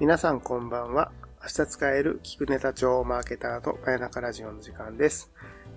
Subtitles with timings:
[0.00, 1.12] 皆さんこんばんは。
[1.42, 5.30] 明日使える聞くネタ帳マーケターとガヤナカラジオの時間です。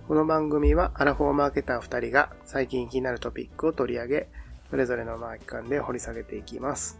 [0.08, 4.28] この番組はアラフォーマーケター2人が最近気になるトピックを取り上げ、
[4.70, 6.98] それぞれのマーケ間で掘り下げていきます。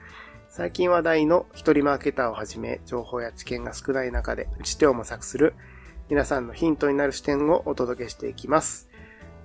[0.50, 5.54] 最近話題の一人マーケターをはじめ、情報や知見が少ない中で打ち手を模索する
[6.11, 8.91] 皆さんのヒントになる視点をお届けしていきます。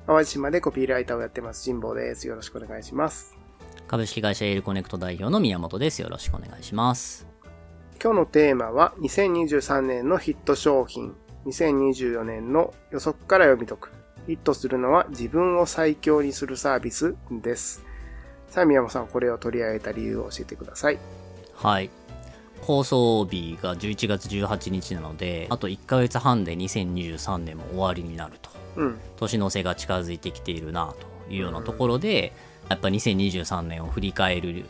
[0.05, 2.27] 淡路島でコピーライターをやってます、神保です。
[2.27, 3.37] よろしくお願いします。
[3.87, 6.01] 株式会社エールコネクト代表の宮本です。
[6.01, 7.28] よろしくお願いします。
[8.01, 11.13] 今日のテーマは2023年のヒット商品、
[11.45, 13.91] 2024年の予測から読み解く。
[14.25, 17.83] ヒットするのは自分を最強にするサービスです。
[18.47, 20.99] さあ宮本さん、これを取り上げた理由を教えてください。
[21.55, 21.89] はい。
[22.61, 28.49] 放送日が11月18日なので、あと1ヶ月半で2023年も終わりになると。
[28.77, 28.99] うん。
[29.17, 30.93] 年の瀬が近づいてきているな
[31.27, 32.31] というようなところで、
[32.69, 34.63] やっぱ2023年を振り返る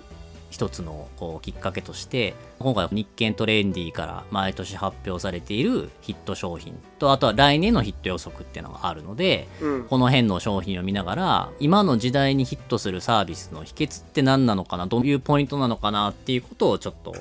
[0.50, 1.08] 一つの
[1.42, 9.86] きっかけとして今回は日経トレンディから毎年発表されているヒット商品とあとは来年のヒット予測っていうのがあるのでうん。
[9.86, 17.16] この辺の商品を見ながら今の時代にヒットするサービスの秘訣って何なのかなどういうポイントなのかなっていうことをちょっと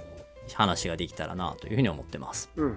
[0.54, 2.76] 話ができたらなというふうに思ってますうん。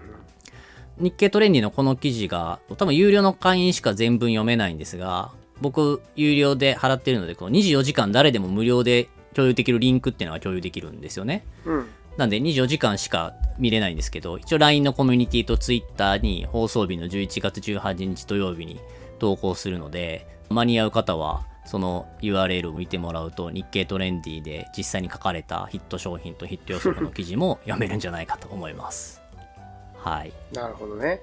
[0.98, 5.32] 日経トレンディのこの記事が多分有料の会員しか全文読めないんですが
[5.62, 11.88] 僕有料で払ってるのでこの24時間誰でも無料で共有できるリンクっていうのが共有できるんですよねうん。
[12.18, 18.80] なんで24時間しか見れないんですけど一応 LINE のコミュニティと Twitter に放送日の11月18日土曜日に
[19.20, 29.22] 投稿するので間に合う方はその URL を見てもらうと日経トレンディで実際に書かれたヒット商品とヒット予測の記事も読めるんじゃないかと思います
[29.96, 31.22] はいなるほどね。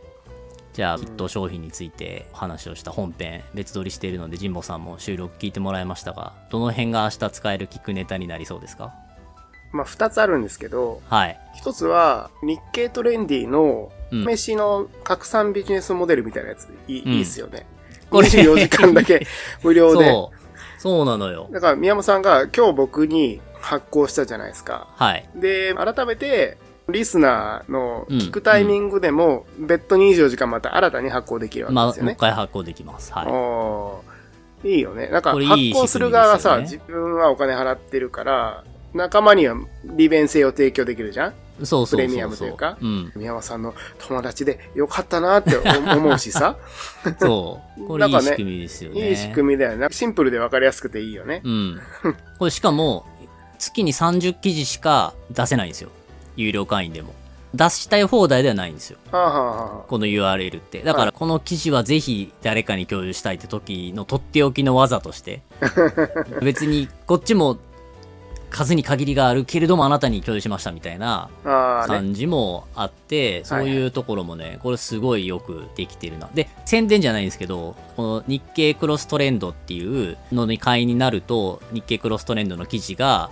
[0.79, 8.95] じゃあ、ヒット商品についてお話をした本編、別撮りしているので、神保さんも収録聞いてもらいましたが、どの辺が明日使える聞くネタになりそうですか？
[9.73, 11.41] まあ、二つあるんですけど、はい。
[11.57, 17.67] 一つは日経トレンディのうん試しの拡散ビジネスモデルみたいなやつ、いい,、うんいいっすよね。
[18.09, 19.27] これ24時間だけ
[19.65, 20.09] 無料で。
[20.09, 20.81] そう。
[20.81, 21.49] そうなのよ。
[21.51, 24.87] だから宮本さんが今日僕に発行したじゃないですか。
[24.95, 25.29] はい。
[25.35, 26.57] で、改めて、
[26.89, 32.13] リスナーのうん聞くタイミングでも、別途24時間また新たに発行できるわけまあ、もですよね。
[32.13, 33.13] う一回発行できます。
[33.13, 34.03] は
[34.65, 34.69] い。
[34.71, 35.09] いいよね。
[35.09, 41.35] なんか発行する側はさ、仕組みです自分はお金払ってるから、仲間には利便性を提供できるじゃん？
[41.67, 41.99] そうそう。
[41.99, 43.13] プレミアムというかうん。
[43.17, 46.57] 宮本さんの友達でよかったなって思うしさ。
[47.21, 47.87] そう。
[47.87, 49.11] これいなんかねい仕組みですよね。
[49.11, 49.89] いい仕組みだよね。
[49.91, 51.43] シンプルで分かりやすくていいよね。
[51.45, 51.81] うん。
[52.39, 53.05] これしかも、
[53.59, 55.91] 月に30記事しか出せないんですよ。
[56.39, 57.13] 有料会員でも。
[57.55, 58.99] 出したい放題ではないんですよ。
[59.11, 60.83] はあ、はあはあ、この URL って。
[60.83, 65.43] だからこの記事はぜひ誰かに共有したいって時のとっておきの技として、
[66.43, 67.59] 別にこっちも
[68.51, 71.31] 数に限りがあるけれどもあなたに共有しましたみたいな。
[71.45, 76.29] 感じもあって、そうはいいうところもね、これすごいよくできてるな。
[76.35, 83.31] で、宣伝じゃないんですけど、この日経クロストレンドっていうのに会員になると、日経クロストレンドの記事が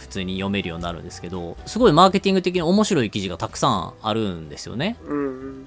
[0.00, 4.96] 普通に読めるようになるんですけど、すごいマーケティング的に面白い記事がたくさんあるんですよね。
[5.06, 5.66] うん。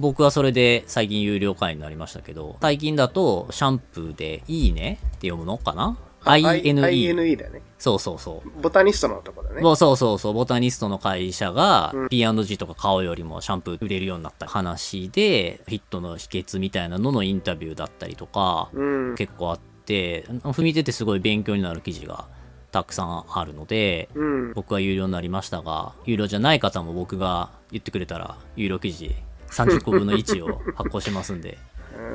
[0.00, 6.80] 僕はそれで最近有料会員になりましたけど、最近だとシャンプーでいいねって読むのかな ?INE。
[6.80, 7.62] INE だね。
[7.78, 8.62] そうそうそう。
[8.62, 9.60] ボタニストのとこだね。
[9.76, 19.14] そうそうそう、ボタニストの会社がうん P&G とか買うよりもシャンプー売れるようになった話で、ヒットの秘訣みたいなののインタビューだったりとか、うん。
[19.16, 22.26] 結構あって、踏み出てすごい勉強になる記事が
[22.74, 24.52] たくさんあるので、うん。
[24.52, 29.14] 僕は有料になりましたが、有料じゃない方も僕が言ってくれたら、有料記事
[29.50, 31.56] 30個分の1を発行しますんで、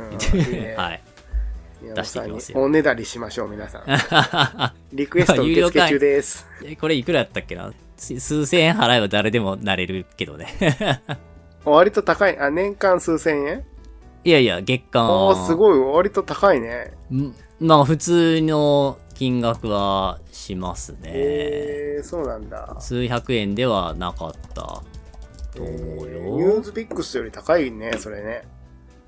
[0.76, 1.02] はい。
[1.96, 3.86] 出していきますよおねだりしましょう、皆さん。
[4.92, 6.46] リクエスト 受付中です。
[6.66, 7.72] えこれいくらやったっけな？
[7.96, 11.02] す数千円払えば誰でもなれるけどね。
[11.64, 12.38] 割と高い。
[12.38, 13.64] あ、年間数千円？
[14.26, 15.10] いやいや、月間。
[15.10, 15.80] おー、すごい。
[15.80, 16.92] 割と高いね。
[17.14, 17.34] ん？
[17.62, 21.00] まあ、普通の金額はしますね。
[21.14, 22.78] えー、そうなんだ。
[22.80, 24.82] 数百円ではなかったと
[25.58, 26.38] 思うえーよ。
[26.38, 28.48] ニュースピックスより高いね、それね。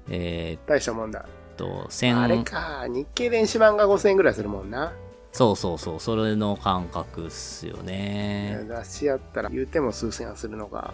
[0.10, 1.26] え大したもんだ。
[1.56, 4.92] と、あれ千、か、日経電子版が5000円ぐらいするもんな。
[5.32, 8.66] そうそうそう、それの感覚っすよね。
[8.68, 10.94] 雑誌やったら言うても数千円はするのか。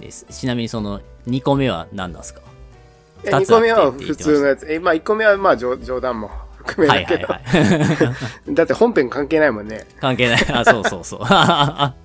[0.00, 2.40] ですちなみにその2個目は何なんですか？
[3.22, 4.66] え、2二つあって個目は普通のやつ。
[4.68, 6.30] え、まあ1個目はまあ冗冗談も
[6.66, 7.26] 含めはいだけど。
[7.26, 8.14] はいは
[8.48, 8.54] い。
[8.54, 9.86] だって本編関係ないもんね。
[10.00, 10.46] 関係ない。
[10.52, 11.20] あ、そうそうそう。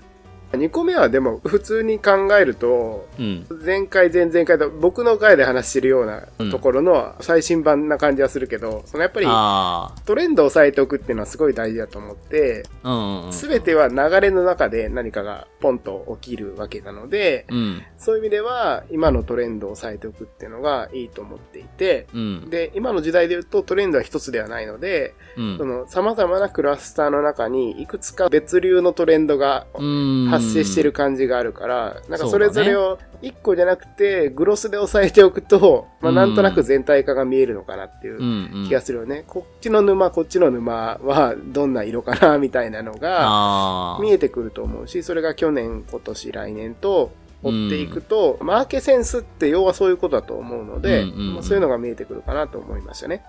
[0.51, 3.45] 2個目はでも普通に考えると、うん。
[3.63, 12.89] 前回前々回と僕の回で話してるようなところの最新版な感じはするけど、そのやっぱりあトレンドを押さえておくっていうのはすごい大事だと思って、あ。
[12.89, 17.57] うんうんすべては流れの中で何かがポンと起きるわけなので、うん。
[17.57, 17.83] うん。
[17.97, 22.49] そういう意味では今のトレンドを押さえておくっていうのがいいと思っていて、うん。
[22.49, 30.38] で、今の時代で言うとトレンドは一つではないので、うんその様々なクラスターの中にいくつか別流のトレンドがうん。
[30.39, 38.67] 発生してる感じがあるから、なんかそれぞれを一個じゃなくてグロスで押さえておくと、まあうんなんとなく全体化が見えるのかなっていう。
[38.67, 39.23] 気がするよね。
[39.27, 43.97] こっちの沼、こっちの沼はどんな色かなみたいなのが。
[44.01, 47.11] 見えてくると思うし、それが去年、今年、来年と
[47.43, 51.05] 追っていくと、マーケセンスって要はそういうことだと思うので、
[51.41, 53.23] そういうのが見えてくるかなと思いましたね。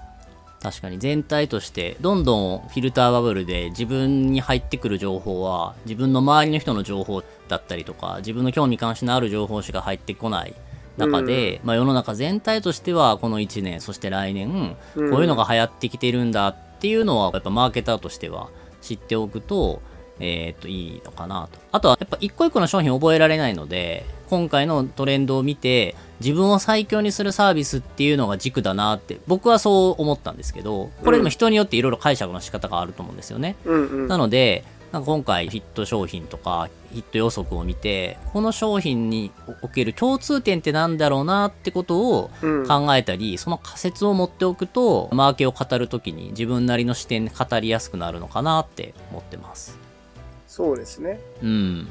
[0.62, 10.54] 確かに全体としてどんどんフィルターバブルで自分に入ってくる情報は自分の周りの人の情報だったりとか自分の興味関心のある情報しか入ってこない
[10.98, 18.50] 中で、まあ、世の中全体としてはこの1年そして来年こういうのが流行ってきてるんだっていうのはやっぱマーケターとしては
[18.82, 19.80] 知っておくと
[20.22, 21.58] えーっといいのかなと。
[21.72, 34.08] あとはやっぱ一個一個の商品覚えられないので今回のトレンドを見て自分を最強にするサービスっていうのが軸だなって僕はそう思ったんですけどこれでも人によっていろいろ解釈の仕方があると思うんですよね、うんうん。
[34.08, 39.30] なのでなんか今回ヒット商品とかヒット予測を見てこの商品に
[39.62, 49.78] おける共通点ってなんだろうなってことをうん考えたり、その仮説を持っておくとマーケを語るときに自分なりの視点で語りやすくなるのかなって思ってます
[50.48, 51.20] そうですね。
[51.40, 51.88] うん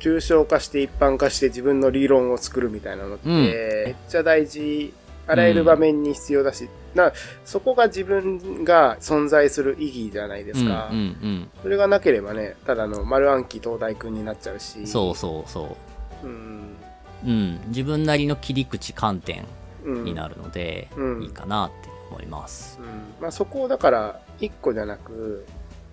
[0.00, 4.92] 抽象化して一般化して自分の理論を作るみたいなのって、うんめっちゃ大事。
[5.26, 7.12] あらゆる場面に必要だし、な
[7.46, 10.90] そこが自分が存在する意義じゃないですか。
[10.92, 14.80] うんうんそれがなければね、ただの丸暗記東大君になっちゃうし。
[14.80, 15.76] うんそうそうそ
[16.22, 16.76] ううん。
[17.24, 19.46] うん、自分なりの切り口観点
[19.84, 20.04] うん。
[20.04, 22.78] になるので、うんいいかなって思います。
[22.80, 22.86] うん
[23.22, 25.46] まあ、そこをだから1個じゃなく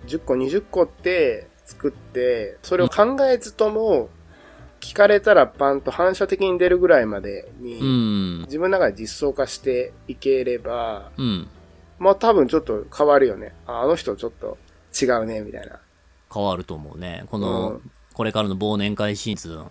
[0.08, 4.10] 10個20個って作ってそれを考えずとも
[4.80, 11.48] 聞かれたらパンと反射的に出るぐらいまでに、うん、自分の中で実装化していければうん、
[12.00, 14.58] まあ多分ちょっと変わるよねああの人ちょっと
[15.00, 15.80] 違うねみたいな
[16.34, 17.26] 変わると思うね。
[17.30, 19.66] こうのん、これからの忘年会シーズン、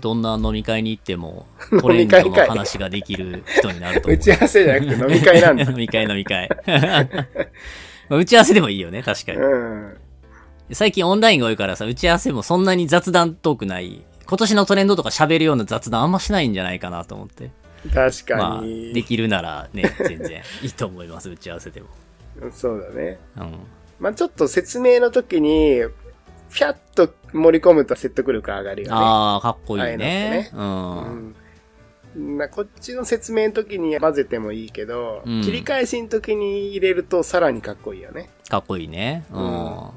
[0.00, 4.16] どんな飲み会に行っても、 飲トレンドの話ができる人になると思う。
[4.16, 6.48] 打ち合わせじゃなくて飲み会なんだ 飲み会飲み会。
[8.08, 9.38] まあ打ち合わせでもいいよね、確かに。
[9.38, 9.96] うん
[10.72, 14.04] 最近オンラインが多いからさ、打ち合わせもそんなに雑談トークない。
[14.26, 17.50] 今年のトレンドとか喋るような雑談あんましないんじゃないかなと思って。
[17.94, 21.86] 確かまあ、に、できるならね、全然いいと思います、打ち合わせでも。
[22.52, 23.54] そうだねうん。
[23.98, 25.82] まあちょっと説明の時に
[26.52, 30.48] ピャッと盛り込むと説得力上がるよねああ、かっこいいね。
[30.48, 31.34] ってうん。
[32.16, 38.30] うん、なこっちの説明の時に混ぜてもいいけど、うん切り返しの時に入れるとさらにかっこいいよね。
[38.48, 39.24] かっこいいね。
[39.32, 39.90] ううんん。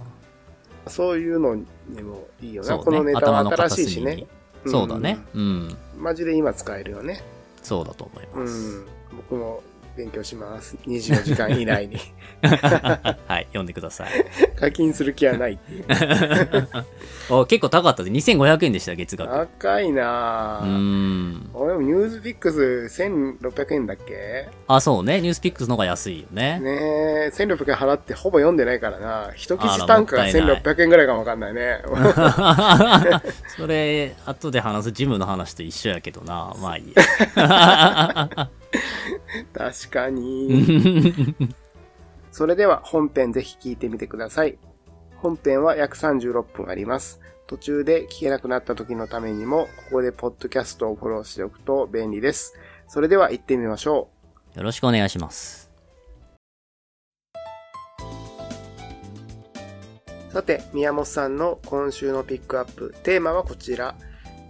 [0.88, 2.78] そういうのにもいいよな。
[2.78, 4.25] ねこのネタは新しいしね。
[4.66, 5.19] そうだね。
[5.33, 5.42] うん。
[5.42, 5.78] うん。
[6.04, 7.24] マジで今使えるよね。
[7.63, 8.78] そうだと思いうます。
[8.80, 8.86] ん。
[9.16, 9.62] 僕も
[9.95, 10.77] 勉強します。
[10.88, 11.97] 24時間以内に。
[13.27, 14.09] はい、読んでください。
[14.59, 15.85] 課金する気はないっていう。
[17.41, 19.29] お結構高かったで、2500円でした、月額。
[19.59, 20.67] 高いなうぁ。
[20.67, 21.49] ん。
[21.53, 22.59] 俺もニュースピックス
[23.03, 24.49] 1600円だっけ？
[24.67, 25.21] あ、そうね。
[25.21, 26.59] ニュースピックスの方が安いよね。
[26.59, 26.71] ね
[27.27, 29.31] え、1600円払ってほぼ読んでないからな。
[29.35, 31.79] 一記事単価がもったいない1600円ぐらいかもわかんないね。
[33.57, 36.54] それ、後で話すジムの話と一緒やけどな。
[36.61, 38.49] まあいいや。
[39.54, 41.35] 確かに。
[42.31, 44.57] それでは本編ぜひ聞いてみてください。
[45.18, 47.19] 本編は約36分あります。
[47.47, 52.56] 途中で聞けなくなった時のためにも、ここでポッドキャストをフォローしておくと便利です。
[52.87, 54.09] それでは行ってみましょ
[54.56, 55.69] よろしくお願いします。
[60.30, 60.33] う。
[60.33, 63.95] さて、宮本さんの今週のピックアップ、テーマはこちら。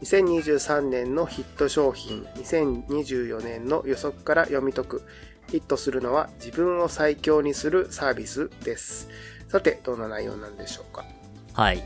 [0.01, 5.03] 2023年のヒット商品、2024年の予測から読み解く。
[5.49, 9.09] ヒットするのは自分を最強にするサービスです。
[9.49, 11.05] さて、どんな内容なんでしょうか？
[11.53, 11.83] はい。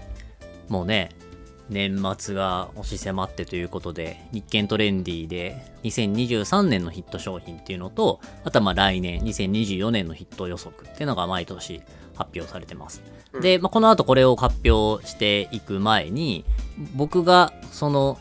[0.70, 1.10] もうね、
[1.68, 11.82] 年末が押し迫ってということで、日経トレンディで2023年のヒット商品っていうのと、あとはまあ来年2024年のヒット予測っていうのが毎年
[12.16, 13.02] 発表されてます。
[13.42, 16.46] で、まあ、この後これを発表していく前に、
[16.96, 18.20] 僕がその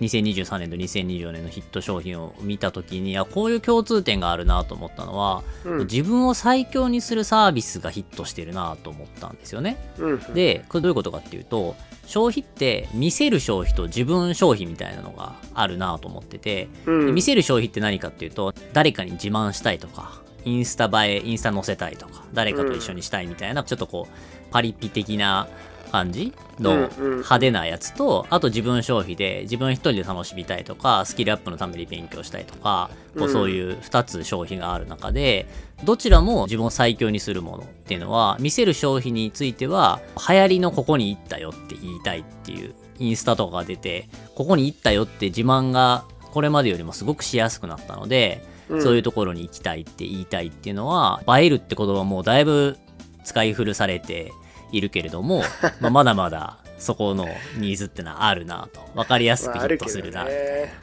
[0.00, 9.76] 2023年と2024年のヒット商品を見た時にあこういう共通点があるなと思ったのは、うん自分を最強にするサービスがヒットしてるなと思ったんですよね。
[9.98, 10.34] うん。
[10.34, 11.76] でこれどういうことかっていうと
[12.06, 25.48] 消費って見せる消費と自分消費みたいなのがあるなと思ってて、うん、で見せる消費って何かっていうと誰かに自慢したいとかインスタ映えインスタ載せたいとか誰かと一緒にしたいみたいな、ちょっとこうパリピ的な
[25.90, 35.46] 感じのうんうん派手なやつと、あと自分消費で自分一人で楽しみたいとかスキルアップのために勉強したいとか、こううんそういう2つ消費がある中で
[35.84, 52.76] どちらも自分を最強にするものっていうのは見せる消費については流行りのここに行ったよって言いたいっていうインスタとかが出てここに行ったよって自慢がこれまでよりもすごくしやすくなったので、うんそういうところに行きたいって言いたいっていうのは映えるって言葉もだいぶ
[53.24, 54.32] 使い古されて
[54.72, 55.42] いるけれども、
[55.80, 60.74] まあ、まだまだそこのニーズってのはあるなと分かりやすくヒットするな、ね。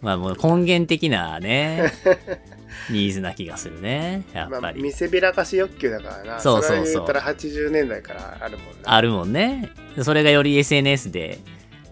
[0.00, 1.92] まあもう根源的なね
[2.90, 6.40] ニーズな気がするねやっまあ、ぱり、見せびらかし欲求だからな。
[6.40, 8.94] そうそうそうれ言ったら80年代からあるもんな。
[8.94, 9.70] あるもんね
[10.02, 11.38] それがより SNS で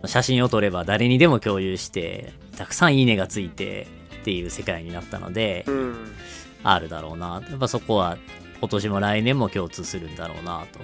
[0.06, 3.86] 写真を撮れば誰にでも共有してたくさんいいねがついて
[4.24, 6.14] っていう世界になったので、うん。
[6.62, 7.42] あるだろうな。
[7.46, 8.16] やっぱそこは
[8.58, 10.80] 今年も来年も共通するんだろうなと。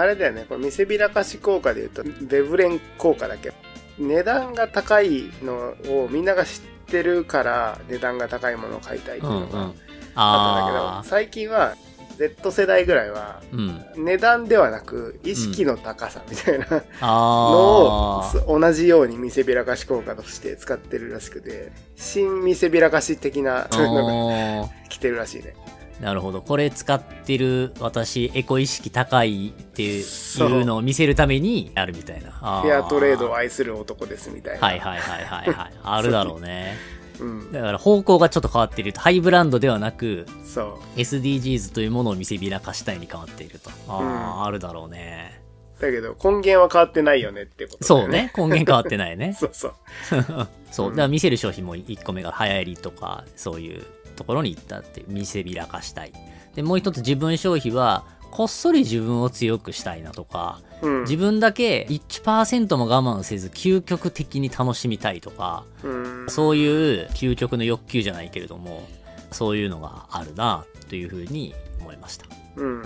[0.00, 3.52] あれだよね、これ見せびらかし効果で言うと、ベブレン効果だっけ？
[3.98, 9.72] 値段が高いのをみんなが知ってるから、値段が高いものを買いたいっていうのが
[10.14, 11.74] あったんだけど、最近は
[12.18, 13.84] Z 世代ぐらいは、うん。
[13.96, 25.54] 値段ではなく、意識の高さみたいなのを、あす同じように見せびらかし効果として使ってるらしくて、新見せびらかし的な、そういうのがあ来てるらしいね。
[26.00, 26.42] なるほど。
[26.42, 32.36] これ使ってる私エコ意識高いっていうのを見せるためにやるみたいな。
[32.40, 34.66] あフェアトレードを愛する男ですみたいな。
[34.66, 35.72] はいはいはいはいはい。
[35.82, 36.76] あるだろうね
[37.20, 37.52] うん。
[37.52, 39.00] だから方向がちょっと変わっていると。
[39.00, 43.70] ハイブランドではなくそ SDGs というものを見せびらかしたいに変わっていると。
[43.88, 44.44] ああ、うん。
[44.44, 45.40] あるだろうね。
[45.78, 45.82] う。
[45.82, 48.32] だけど、根源は変わってないよねってことだよそうね。
[48.36, 49.34] 根源変わってないね。
[49.38, 49.74] そうそう。
[50.70, 50.92] そう、うん。
[50.92, 53.82] だから見せる商品も1個目が流行りとかそういう
[54.16, 56.12] ところに行ったって見せびらかしたい。
[56.54, 58.04] でもう一つ自分消費は
[58.34, 61.00] こっそり自分を強くしたいなとかうん。
[61.02, 66.26] 自分だけ1%も我慢せず究極的に楽しみたいとかうん。
[66.28, 66.66] そうい
[67.04, 68.86] う究極の欲求じゃないけれども
[69.30, 72.26] そういうのがあるなというふうに思いました
[72.56, 72.82] うん。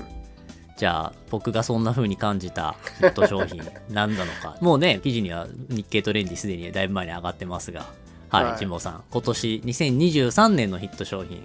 [0.76, 7.86] じゃあ僕がそんな風に感じたヒット商品 何なのかもうね記事には日経トレンディすでにだいぶ前に上がってますが
[8.28, 11.44] はい、はい神保さん今年2023年のヒット商品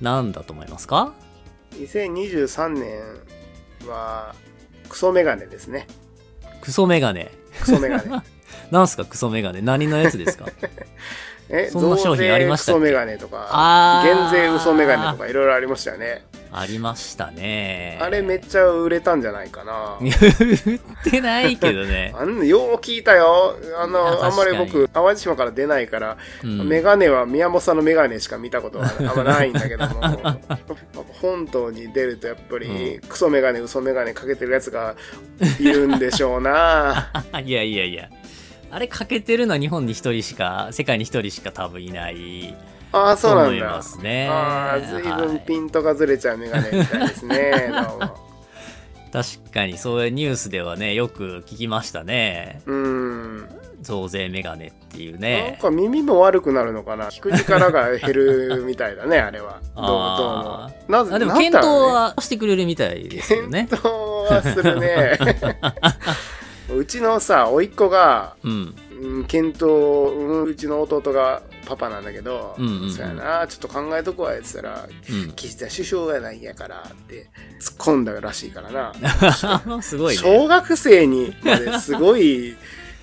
[0.00, 1.14] 何だと思いますか？
[1.78, 3.02] 2023年
[3.88, 4.34] は、
[4.88, 5.86] クソメガネですね。
[6.60, 8.10] クソメガネクソメガネ。
[8.70, 10.46] なんすかクソメガネ何のやつですか？
[11.50, 12.80] え、そんな商品ありましたっけ？
[12.80, 16.24] クソメガネとか、減税嘘メガネとかいろいろありましたよね。
[16.56, 17.98] ありましたね。
[18.00, 19.98] あれめっちゃ売れたんじゃないかな。
[20.00, 23.56] 言ってないけどね、 あんのよう聞いたよ。
[23.78, 26.68] あの、あんまり僕、淡路島から出ないから、うん。
[26.68, 30.00] メガネは宮本さんのメガネしか見たことは あんまないんだけども、
[31.20, 34.94] 本島に出るとやっぱり、クソメガネ、嘘メガネかけてるやつが
[35.58, 37.10] いるんでしょうな。
[37.44, 38.08] いやいやいや。
[38.70, 42.56] あれかけてるのは日本に一人しか世界に一人しか多分いない
[42.94, 43.82] ああ、とそうなんだ。
[43.82, 47.70] すねああ、ずいぶはいんピントがずれちゃうメガネみたいですね。
[47.70, 48.24] どうも。
[49.12, 53.48] 確かにそういうニュースではねよく聞きましたねうーん。
[53.80, 59.60] 増税メガネっていうなんねか耳も悪くなるのかな聞く力が減るみたいだね、 あれは。
[59.76, 60.92] どうどうあも。
[60.92, 65.18] なぜあでも検討はしてくれるみたいですよね検討はするね。
[66.74, 68.74] うちのさ、甥っ子が、うん
[69.04, 72.90] うん、検討、うんうちの弟がパパなんだけど、うんうんうん。
[72.90, 75.32] そうやな、ちょっと考えとくわ、言ってたら、うん。
[75.32, 77.28] 岸田首相がないんやからって
[77.60, 79.82] 突っ込んだらしいからな。
[79.82, 80.22] すごいね。
[80.22, 82.56] 小学生にまですごい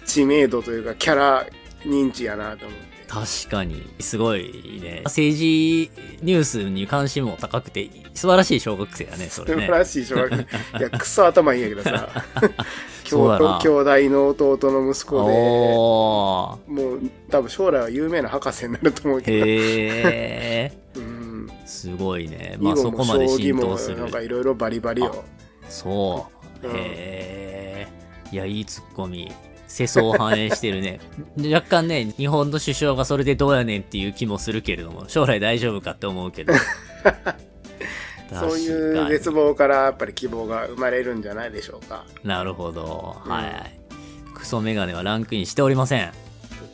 [0.05, 1.45] 知名度というかキャラ
[1.85, 2.91] 認知やなと思って。
[3.07, 3.93] 確かに。
[3.99, 5.01] すごいね。
[5.05, 5.91] 政治
[6.23, 10.79] ニュースに関心も高くて素晴らしい小学生だねそれね素晴らしい小学生。
[10.79, 12.09] いや、クソ頭いいんやけどさ。
[13.05, 19.45] そうだな兄弟の弟の息子で、もう多分将来は有名な博士になると思うけど。
[19.45, 21.51] へえ うん。
[21.65, 25.23] すごいねまあそこまで浸透するなんかいろいろバリバリよ。
[25.67, 26.27] そ
[26.63, 26.67] う。
[26.67, 27.87] うんへえ。
[28.31, 29.31] いや、いいツッコミ。
[29.67, 30.99] 世相を反映してるね。
[31.51, 36.53] 若干ね、日本の首相がそれでどうやねんっていう気もするけれども、将来大丈夫かって思うけど。
[38.39, 42.05] そういう絶望からやっぱり希望が生まれるんじゃないでしょうか。
[42.23, 43.17] になるほど。
[43.25, 43.71] うんはい。
[44.33, 46.11] クソメガネはランクインしておりません。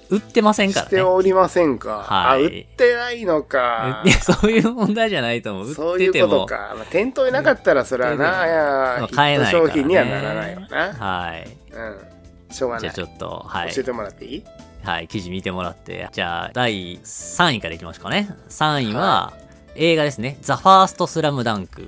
[0.09, 1.09] 売ってませんかしてらね。
[1.09, 1.97] おりませんか？
[2.07, 4.09] はいあ、売ってないのか い。
[4.09, 5.71] やそういう問題じゃないと思う。
[5.71, 6.13] 売そういう。
[6.13, 6.73] ことか。
[6.77, 8.55] まあ、店頭になかったら、それはな、いや
[8.99, 10.93] まあヒ買えない商品にはならないわな。
[10.93, 11.49] はい。
[11.73, 12.55] うん。
[12.55, 12.81] しょうがない。
[12.83, 13.83] じゃあちょっと、はい教え。
[13.83, 14.43] てもらっていい？
[14.85, 16.07] はい、記事見てもらって。
[16.13, 18.29] じゃあ、第3位からいきますかね。
[18.47, 19.33] 3位は、
[19.77, 20.37] 映画ですね。
[20.41, 21.87] ザ・ファースト・スラムダンク。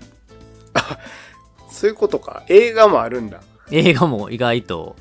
[1.69, 2.43] そういうことか。
[2.47, 3.41] 映画もあるんだ。
[3.71, 4.95] 映画も意外と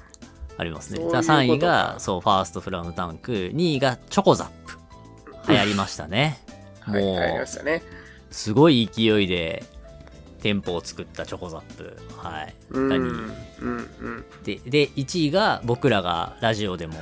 [0.57, 0.97] ありますね。
[0.97, 3.33] そういうことじゃあ3位かが、そう、ファースト・スラムダンク。
[3.33, 5.53] 2位が、チョコザップ。
[5.53, 6.39] 流行りましたね。
[6.81, 7.83] はい、もうありましたね。
[8.31, 9.65] すごい勢いで、
[10.41, 11.97] 店舗を作ったチョコザップ。
[12.17, 12.55] はい。
[12.71, 12.89] うん。
[12.89, 13.35] 何うん。
[13.61, 14.25] うん。
[14.45, 16.95] で、で、1位が僕らがラジオでも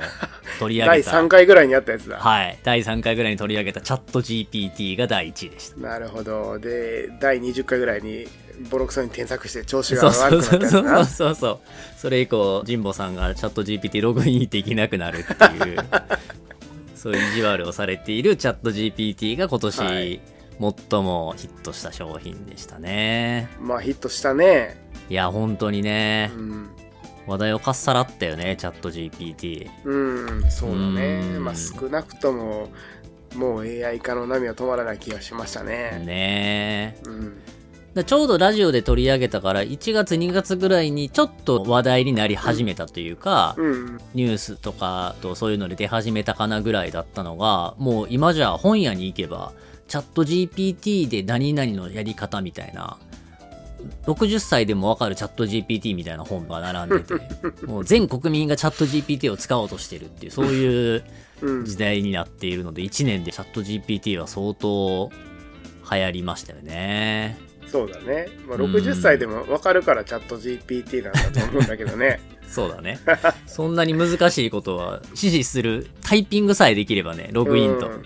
[0.59, 1.11] 取り上第げた。
[1.21, 2.17] 3回ぐらいにあったやつだ。
[2.17, 2.59] はい。
[2.63, 5.77] 第3回ぐらいに取り上げたチャット GPT が第1位でした。
[5.77, 6.57] なるほど。
[6.59, 8.27] で、第20回ぐらいに
[8.69, 11.05] ボロクソに添削して調子がそうそう悪くそうそうなったやつな。
[11.05, 11.59] そうそう。
[11.97, 15.77] それ以降、神保さんがチャット GPT ログインできなくなるっていう、
[16.95, 20.19] そういう意地悪をされているチャット GPT が今年、はい
[20.59, 23.49] 最もヒットした商品でしたね。
[23.59, 24.81] まあヒットしたね。
[25.09, 26.69] いや、本当にねう、ん。
[27.27, 29.69] 話題をかっさらったよね、チャット GPT。
[29.83, 31.21] うん、そうだね。
[31.35, 32.69] うんまあ少なくとも、
[33.35, 36.03] もう AI 化の波は止まらない気がしましたね。
[36.05, 37.41] ねうん。
[37.93, 43.97] だちょうどラジオで取り上げたから、1月2月ぐらいにちょっと話題になり始めたというか、うん。
[44.13, 49.51] ニュースとかとそういうので出始めたかなぐらいだったのが、もう今じゃ本屋に行けば、
[49.87, 52.97] チャット GPT で何々のやり方みたいな、
[54.05, 57.13] 60歳でもわかるチャット GPT みたいな本が並んでて、
[57.65, 61.03] もう全国民がチャット GPT を使おうとしてるっていう、そういう
[61.41, 61.65] うん。
[61.65, 65.11] 時代になっているので、1年でチャット GPT は相当
[65.91, 67.37] 流行りましたよね。
[67.67, 68.27] そうだね。
[68.47, 72.19] まあうん60歳でも分かるからチャット GPT なんだと思うんだけどね。
[72.49, 72.97] そうだね。
[73.45, 78.05] そんなに難しいことは指示する、タイピングさえできればね、ログインとうん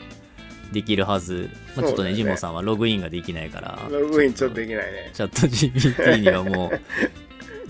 [0.71, 1.49] できるはず。
[1.75, 5.11] まあ、ちょっとね、ねジモさんはログインができないから、ログインちょっとできないね。
[5.13, 6.79] チャット GPT にはもう、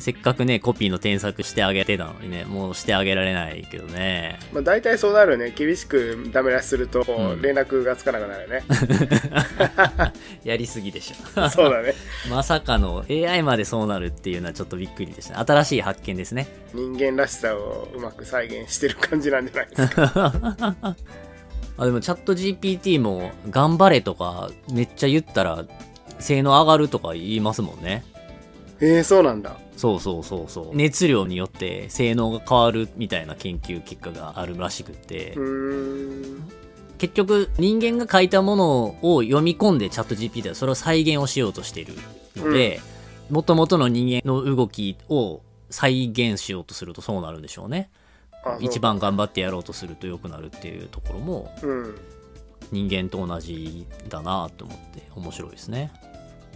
[0.02, 4.40] せっかくね、コピーの添削してあげてたのにね、もうしてあげられないけどね。
[4.52, 5.54] まあ大体そうなるね。
[5.56, 8.64] 厳しくダメ出しすると、うん連絡がつかなくなるね。
[10.44, 11.50] やりすぎでしょ。
[11.50, 11.94] そうだね。
[12.30, 15.40] まさかの AI までそうなるっていうのはちょっとびっくりでした。
[15.40, 16.48] 新しい発見ですね。
[16.74, 20.96] 人間らしさをうまく再現してる感じなんじゃないですか。
[21.78, 25.66] あでもチャット GPT も頑張れとかめっちゃ言ったら
[26.20, 28.04] 性能上がるとか言いますもんね。
[28.80, 29.58] えー、そうなんだ。
[29.78, 30.76] そうそうそうそう。
[30.76, 35.36] 熱量によって性能が変わるみたいな研究結果があるらしくって。
[36.98, 41.96] 結局人間が書いたものを読み込んでチャット GPT はそれを再現をしようとしている
[42.36, 42.80] ので、
[43.32, 47.90] 元々の人間の動きを再現しようとするとそうなるんでしょうね。
[48.60, 51.96] 一番頑張ってやろうとすると良くなるっていうところもうん。
[52.72, 55.92] 人間と同じだなと思って面白いですね。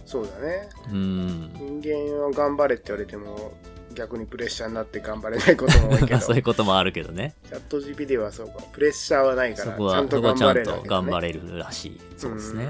[0.06, 0.68] そうだね。
[0.90, 1.50] うん。
[1.82, 3.52] 人間は頑張れって言われても、
[3.94, 7.34] 逆にプレッシャーになって頑張れないことも多いけど、 そういうこともあるけどね。
[7.48, 12.00] チャット GPT はそうか、プレッシャーはないから、そこは、ちゃんと頑張れるわとけだね頑張れるらしい。
[12.16, 12.68] そうですね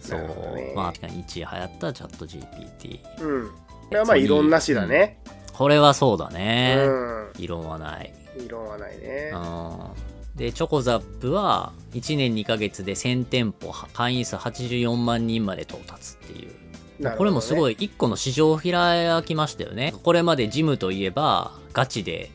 [0.00, 0.20] そう
[0.54, 0.72] ね。
[0.74, 3.00] まあ確かに1位流行ったチャット GPT。
[3.22, 3.48] うん。
[3.48, 3.54] こ
[3.90, 5.18] れはまあ異論なしだね。
[5.60, 6.74] これはそうだうね。
[6.76, 7.28] ん。
[7.38, 8.14] 異論はない。
[8.42, 9.30] 異論はないね。
[9.34, 9.78] うん
[10.34, 17.04] で、チョコザップは1年2ヶ月で1000店舗、会員数84万人まで到達っていう。
[17.04, 19.92] ねこれもすごい一個の市場を開きましたよね。
[20.02, 22.30] これまでジムといえばガチで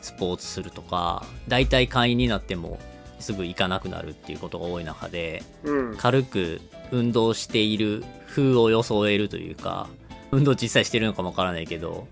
[0.00, 2.78] スポーツするとか、大体会員になっても
[3.18, 5.96] すぐ行かなくなるっていうことが多い中で、うん。
[5.96, 6.60] 軽く
[6.92, 9.88] 運動している風を装えるというか、
[10.30, 12.06] 運動実際してるのかもわからないけど、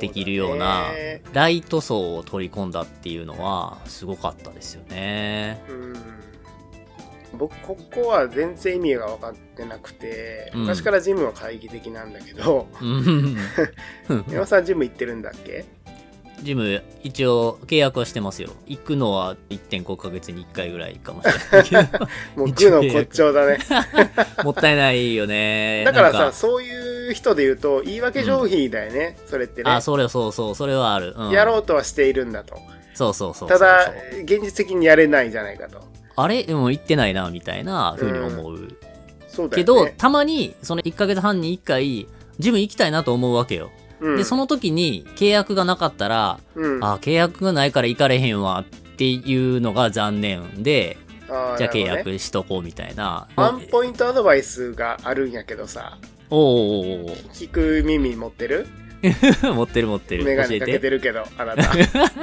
[0.00, 0.88] できるような
[1.32, 5.62] ライト層を取り込んだっていうのはすごかったですよね。
[5.68, 5.94] うん。
[7.38, 13.36] 僕、ここは全然意味が分かってなくて、うん昔からジムは懐疑的なんだけど、うん
[14.30, 15.64] 山さんジム行ってるんだっけ？
[16.42, 18.50] ジム一応契約はしてますよ。
[18.66, 22.06] 行くのは1.5ヶ月に1回ぐらいかもしれないけど。
[22.36, 23.58] もう具の骨頂だね。
[24.44, 25.84] もったいないよね。
[25.84, 29.80] だからさ、そういう人で言うと、言い訳上品だよね、それってねあ、。
[29.80, 31.14] それそうそう、それはある。
[31.16, 32.56] うん、やろうとはしているんだと。
[32.94, 33.92] そうそうそうそうただ、
[34.24, 35.80] 現実的にやれないじゃないかと。
[36.16, 36.42] あれ？
[36.44, 38.68] でも行ってないな、みたいな風に思う。
[39.28, 39.56] そうだよね。
[39.56, 43.70] けど、たまに、その1ヶ月半に1回、ジム行きたいなと思うわけよ。
[44.00, 51.84] うん、で、その時に契約がなかったら、うん、あ、契約がないから行かれへんわっていうのが残念で、じゃあ契。
[51.84, 53.28] 約しとこうみたいな。
[53.36, 55.98] ワンポイントアドバイスがあるんやけどさ、
[56.30, 58.66] おーおーおーおー聞く耳 持ってる？
[59.42, 60.24] 持ってる持ってる。
[60.24, 60.78] メガネかけて。
[60.80, 61.70] てるけど、あなた。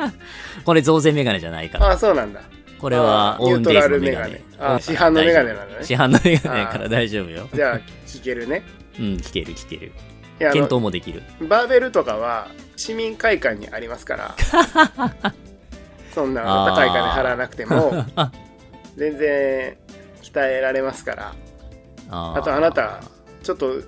[0.65, 1.91] これ増税メガネじゃないから。
[1.91, 2.41] あ、そうなんだ。
[2.79, 4.41] これはオウンデイズのメガネ
[4.81, 7.47] 市販のメガネなんだね市販のメガネやから大丈夫よ。
[7.53, 8.63] じゃあ、聞けるね。
[8.99, 9.91] うん、聞ける聞ける。
[10.39, 11.23] 検の討もできる。
[11.47, 14.35] バーベルとかは市民会館にありますから、
[16.13, 18.05] そんな高い金払わなくても、
[18.95, 19.77] 全然
[20.21, 21.33] 鍛えられますから。
[22.09, 23.01] ああとあなた、
[23.41, 23.81] ちょっと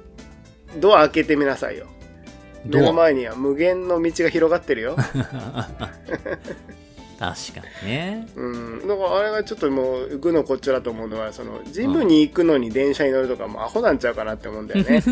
[0.79, 1.87] ドア開けてみなさいよ。
[2.65, 2.81] ドア？
[2.81, 4.95] 目の前には無限の道が広がってるよ。
[7.17, 8.27] 確かにね。
[8.35, 8.87] うん。
[8.87, 15.03] だからあれがちょっともう、具のこっちゃだと思うのは、その、ジムに行くのに電車に乗るとかもアホなんちゃうかなって思うんだよね。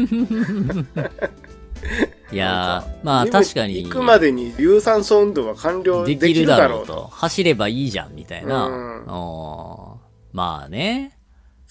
[2.32, 6.94] いやまあ確かに行、くまでに有酸素運動は完了ででききるだろうと。
[6.94, 7.08] ろうと。
[7.12, 8.66] 走ればいいじゃん、みたいな。
[8.66, 9.06] うん
[10.32, 11.18] まあね。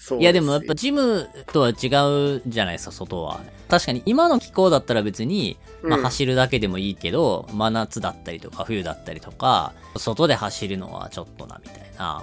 [0.03, 3.39] そういやでもやっぱジムとは違うじゃないですか、外は。
[3.69, 12.21] 確かに今の気候だったら別に、まあうん走るだけでもいいけど、真夏だったりとか冬だったりとか、外で走るのはちょっとな、みたいな。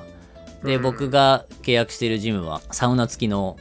[0.62, 3.56] で、うん僕が契約してるジムはサウナ付きの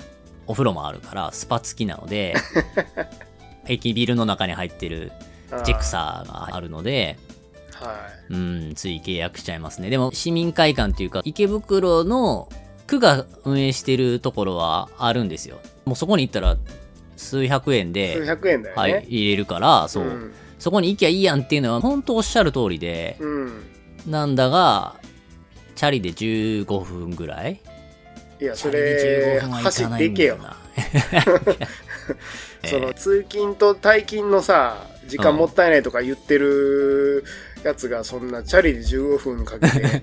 [0.48, 2.36] お風呂もあるから、スパ付きなので、
[3.70, 5.14] 駅ビルの中に入ってる
[5.64, 7.18] ジェクサーがあるので、
[7.72, 7.96] は
[8.30, 9.90] うん、つい契約しちゃいますね。
[9.90, 12.50] でも、市民会館っていうか、池袋の
[12.90, 15.60] 区が運営してるところはあるんですよ。
[15.86, 16.58] もうそこに行ったら、
[17.18, 17.90] 数百円い。
[17.90, 18.82] 数で、百円だよね。
[18.82, 20.34] はい、入れるから、そう、ん。
[20.58, 23.52] そこに行きゃいいやんっていうのは、本当おっしゃる通りで、うん。
[24.08, 24.96] なんだが、
[25.76, 27.62] チャリで15分ぐらい？
[28.42, 30.38] いや、それ、15分は行走っていけよ。
[32.66, 37.24] その、通勤と退勤のさ、時間もったいないとか言ってる
[37.64, 40.02] やつが、そんなチャリで15分かけて、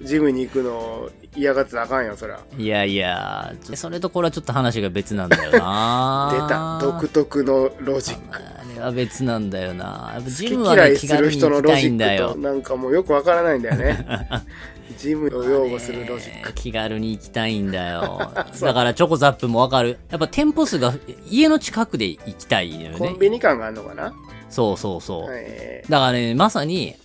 [0.02, 2.38] ジムに行くの嫌がってたらあかんよ、そりゃ。
[2.58, 6.30] いやいや、それとこれはちょっと話が別なんだよな。
[6.34, 8.22] 出た、独特のロジック。
[8.36, 10.20] あれは別なんだよな。
[10.26, 12.40] ジ好きムはね、嫌いする人のロジッんだよクと。
[12.40, 14.06] なんかもうよくわからないんだよね。
[14.98, 16.52] ジムを擁護するロジッねク。
[16.54, 18.32] 気軽に行きたいんだよ。
[18.60, 19.98] だからチョコザップもわかる。
[20.10, 20.94] やっぱ店舗数が
[21.28, 23.16] 家の近くで行きたいのよコンね。
[23.18, 24.14] ビニ感があるのかな？
[24.48, 25.30] そうそうそう。
[25.30, 25.82] はい。
[25.88, 26.96] だからね、まさに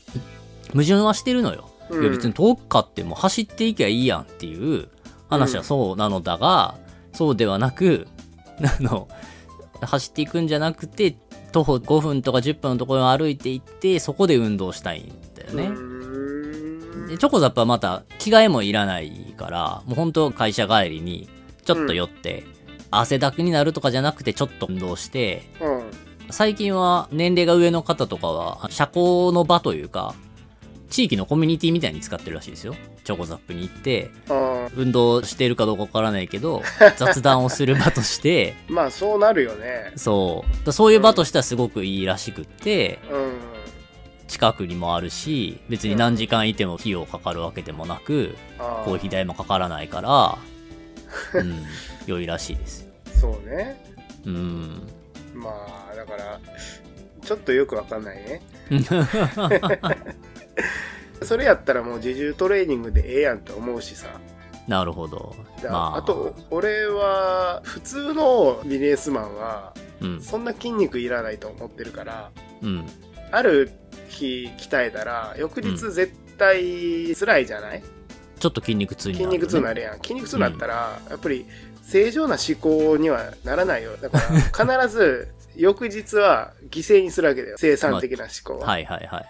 [0.71, 1.69] 矛盾はしてるのよ。
[1.89, 4.87] うんいや別に遠くかってもう走っていきゃいいやんっていう
[5.29, 6.75] 話はそうなのだが、
[7.13, 8.07] そうではなく、
[8.63, 9.07] あの、
[9.81, 11.17] 走っていくんじゃなくて、
[11.51, 15.63] 徒歩5分とか10分のところを歩いていって、そこで運動したいんだよね。
[15.63, 21.27] うーんでチョコザップはまた着替えもいらないから、もう本当会社帰りに
[21.65, 22.45] ちょっと寄って、
[22.89, 25.83] 汗だくになるとかじゃなくてちょっと運動して、うん。
[26.31, 30.15] 最近は年齢が上の方とかは社交の場というか、
[30.89, 32.75] 地域のコミュニティみたいに使ってるらしいですよ。
[33.03, 36.61] チョコザップに行って、あ運動してるかどうかわからないけど、
[36.97, 39.93] 雑談をする場として、ーまあ、そうなるよね。
[39.95, 40.65] そう。
[40.65, 43.51] だそういう場としてはすごくいいらしくって、うん。
[44.27, 50.37] 近くにもあるし、別に何時間いても費用かかるわけでもなく、あコーヒー代もかからないから、
[51.39, 51.65] うん、
[52.05, 52.91] 良いらしいですよ。
[53.13, 53.83] そうね。
[54.25, 54.81] うん。
[55.33, 56.39] まあ、だから、
[57.23, 58.41] ちょっとよくわかんないね。
[61.21, 64.07] それやったらもう自重トレーニングでええやんと思うしさ。
[64.67, 65.35] なるほど。
[65.61, 72.87] でまあ、あと、俺は、普通のビジネスマンは、うん、そんな筋肉いらないと思ってるから、うん。
[73.31, 73.71] ある
[74.07, 77.83] 日鍛えたら、翌日絶対辛いじゃない、
[78.39, 80.01] ちょっと筋肉痛になる、筋肉痛になるやん。
[80.01, 81.45] 筋肉痛になったら、やっぱり
[81.83, 83.97] 正常な思考にはならないよ。
[83.97, 84.19] だか
[84.65, 87.57] ら、必ず、翌日は犠牲にするわけだよ。
[87.57, 88.67] 生産的な思考は。
[88.67, 89.25] はいはいはい。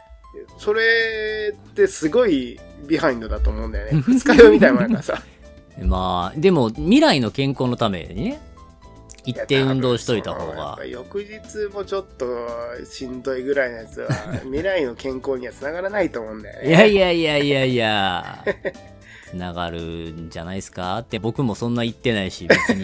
[0.58, 4.04] それってすごいビハインドだと思うんだよね。
[4.08, 5.22] 二日酔いみたいなもんやからさ。
[5.82, 8.42] まあ、でも未来の健康のためにね、
[9.24, 10.80] 一定運動しといた方が。
[10.86, 11.40] 翌日
[11.74, 12.26] もちょっと
[12.86, 14.10] しんどいぐらいのやつは、
[14.44, 16.70] 未来の健康にはつながらないと思うんだよね。
[16.70, 18.46] いやいやいやいやいや、
[19.32, 20.98] つながるんじゃないですか？
[21.00, 22.84] って僕もそんな言ってないし、別に、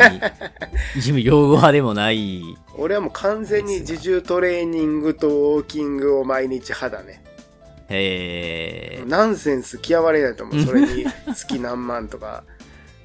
[1.01, 2.41] ジム用語派でもない。
[2.77, 7.23] 俺はもう完全に自重トレーニングとウォーキングを毎日派だね。
[7.89, 10.61] へえ、ナンセンス極まれないと思う。
[10.65, 11.05] それに
[11.35, 12.43] 月何万とか、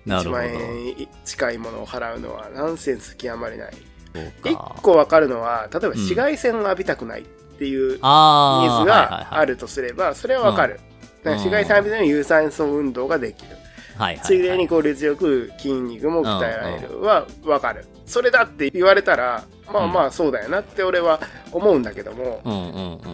[0.06, 0.30] 1なるほど。
[0.32, 3.72] 万円近いものを払うのはナンセンス極まりない。
[4.14, 4.76] 一そうか。
[4.82, 8.86] 個わかるのは、例えば紫外線を浴びたくないっていうニーズ。
[8.86, 10.80] があるとすれば、それはわかる。
[11.22, 13.56] だからうん紫外線浴びたのに有酸素運動ができる。
[13.96, 14.20] はい。
[14.22, 17.84] ついでに効率よく筋肉も鍛えられるはわかる。
[18.06, 22.40] それだって言われたら、まあまあそうだよなって俺は思うんだけども、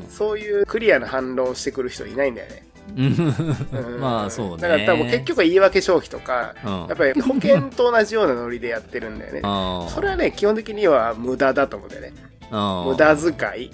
[0.08, 2.64] そういうクリアな反論をしてくる人いないんだよね。
[4.00, 4.62] まあそうね。
[4.62, 9.42] だから多分結局は言い訳消費とか、うん、やっぱり保険と同じようなノリでやってるんだよね。
[9.92, 12.12] それはね、基本的には無駄だと思うんだよね。
[12.50, 12.84] うん。
[12.86, 13.70] 無駄遣い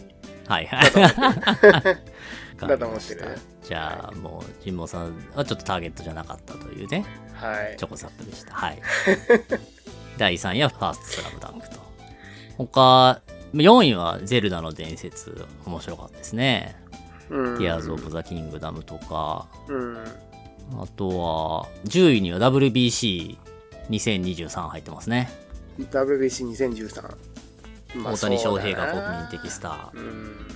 [0.46, 0.90] はいはい。
[2.56, 8.54] だと思ってるねじゃあ、もう、神保さんはちょっとターゲットじゃなかったというね、はいチョコザップでした。
[8.54, 8.80] はい。
[10.18, 11.76] 第3位はファーストスラムダンクと。
[12.58, 13.20] 他、
[13.54, 16.76] 4位はゼルダの伝説、面白かったですね。
[17.30, 19.96] うんティアーズ・オブ・ザ・キングダムとか、うん
[20.80, 25.30] あとは、10位には WBC2023 入ってますね。
[25.78, 27.02] WBC2013
[27.96, 30.46] まあ大谷翔平が国民的スターうん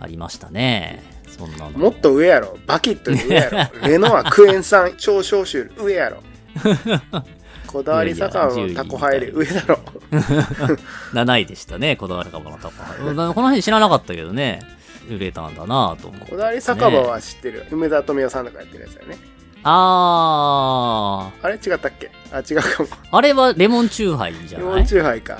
[0.00, 1.02] ありましたね。
[1.36, 1.70] そんなの。
[1.70, 2.56] もっと上やろ。
[2.66, 3.58] バキットより上やろ。
[3.88, 6.22] レノアクエン酸超消臭上やろ。
[7.66, 9.80] こだわり酒場のタコハイで上だろ。
[11.12, 12.82] 7位でしたね、こだわり酒場のタコ。
[12.82, 12.98] ハイ。
[12.98, 14.62] この辺知らなかったけどね、
[15.10, 16.28] 売れたんだなと思う。
[16.30, 17.66] こだわり酒場は知ってる。
[17.72, 19.18] 梅沢富美男さんとかやってるやつだよね。
[19.66, 22.10] ああれ違ったっけ？
[22.30, 22.88] あ違うかも。
[22.88, 25.38] ー、あれはレモンチューハイじゃレモンないチューハイか。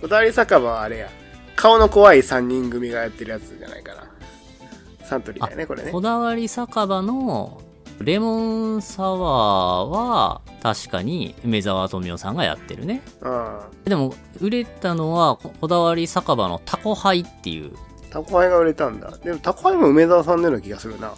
[0.00, 1.08] こだわり酒場はあれや。
[1.56, 4.05] 顔の怖い3人組がやってるやつじゃないかな
[5.06, 5.90] サントリーだよねこれね。
[5.90, 7.60] こだわり酒場の
[8.00, 13.02] レモンサワーは確かに梅沢富美男さんがやってるね。
[13.22, 17.72] うんでも売れたのはここだわり酒場のタコハイっていう。
[18.10, 19.10] タコハイが売れたんだ。
[19.18, 21.12] でもタコハイも梅沢さんのような気がするな。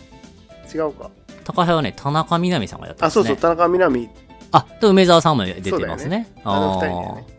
[0.73, 1.11] 違うか。
[1.45, 3.23] タコハイはね、田中みな実さんがやってますね。
[3.23, 4.11] あそうそう田中みな実。
[4.53, 6.19] あ、で、梅沢さんも出てますね。
[6.19, 6.33] ね。
[6.45, 7.38] あの二人だよね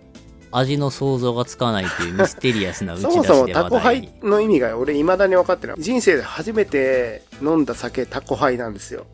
[0.52, 4.30] 味の想像がつかないというミステリアスな打ち出しそもそもタコハイ題。
[4.30, 5.76] の意味が俺未だに分かってない。
[5.80, 9.06] 人生で初めて飲んだ酒タコハイなんですよ。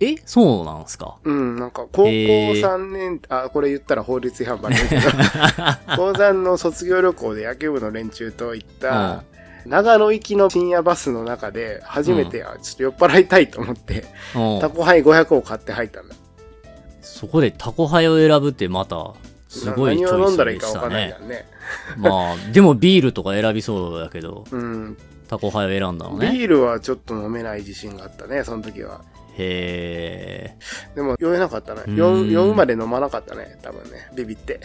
[0.00, 0.14] え？
[0.24, 1.16] そうなんすか？
[1.24, 2.60] うん、なんか高校へー。
[2.60, 5.00] 3年、あ、これ言ったら法律違反ばれるけど、
[5.96, 9.24] 高3の卒業旅行で野球部の連中と行った、
[9.66, 14.04] 長野行きの深夜バスの中で、初めて、あちょっと酔っ払いたいと思って、
[14.36, 14.60] うん。
[14.60, 16.14] タコハイ500を買って入ったんだ。
[17.02, 19.14] そこでタコハイを選ぶってまた、
[19.48, 21.46] すごいチョイスでしたねね。
[21.96, 24.96] まあ、でもビールとか選びそうだけど、うん。
[25.28, 26.30] タコハイを選んだのね。
[26.32, 29.02] ビールはちょっと飲めない自信があったね、その時は。
[29.36, 30.94] へえ。
[30.94, 31.82] でも酔えなかったね。
[31.86, 34.08] うん酔うまで飲まなかったね、多分ね。
[34.14, 34.60] ビビって。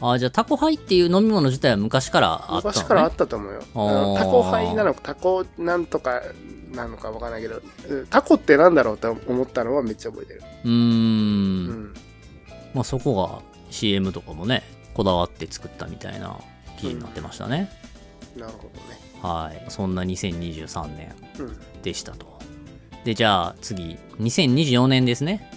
[0.00, 3.60] あ、じゃあタコハイっていう飲み物自体は昔からあったの、ね、昔からあったと思うよ。
[4.16, 6.22] タコハイなのか、タコなんとか
[6.72, 10.42] なのかわかんないけど、うんタコってなんだろうと思ったのはめっちゃ覚えてる。
[10.64, 11.94] うん。
[12.74, 14.62] まあそこが CM とかもね、
[14.94, 16.38] こだわって作ったみたいな
[16.78, 17.70] 気になってましたね。
[18.36, 19.00] なるほどね。
[19.22, 19.70] はい。
[19.70, 21.58] そんな2023年うん。
[21.82, 22.38] でしたと。
[23.04, 25.50] で、じゃあ次、2024年ですね。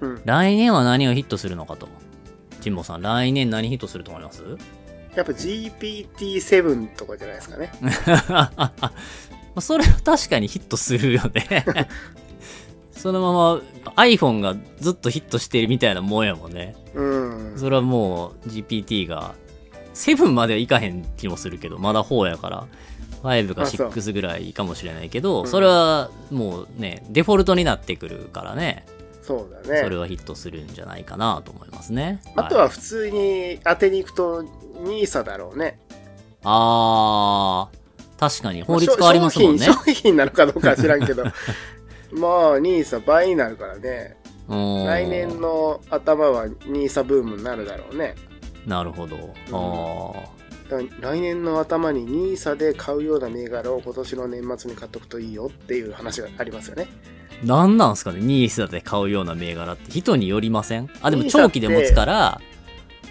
[0.00, 0.22] うん。
[0.24, 1.88] 来年は何をヒットするのかと。
[2.60, 4.42] ジンボさん、来年何ヒットすると思います？
[5.14, 7.72] やっぱ GPT-7 とかじゃないですかね。
[8.38, 8.72] ま
[9.56, 11.64] あそれは確かにヒットするよね。
[12.92, 16.74] そのまま iPhone がずっとヒットしてるみたいなもんやもんね。
[16.98, 17.54] うん。
[17.56, 19.34] それはもう GPT が
[19.94, 22.66] 7まではいかへん気もするけど、まだ4やから、
[23.22, 28.84] 5かあそう6ぐらいかもしれないけど、うんそれはもうね、デフォルトになってくるからね、
[29.22, 29.82] そうだね。
[29.82, 32.20] それはヒットするんじゃないかなと思いますね。
[32.36, 34.42] あとは普通に当てに行くと
[34.84, 35.78] NISA だろうね。
[36.44, 39.64] あー、確かに法律変わりますもんね。
[39.64, 41.24] 商品商品なのかどうかは知らんけど。
[42.12, 44.16] まあ NISA 倍になるからね。
[44.48, 48.14] うん来年の頭は NISA ブームになるだろうね。
[48.66, 49.16] なるほど。
[49.52, 50.38] あ
[50.70, 56.88] だから来年の頭に NISA で買うような銘柄を今年の年末に買っとくといいよっていう話がありますよね。
[57.44, 60.90] ーなんすかね、ニースで買うような銘柄って人によりません？
[61.02, 62.40] あ、でも NISA 長期で持つから、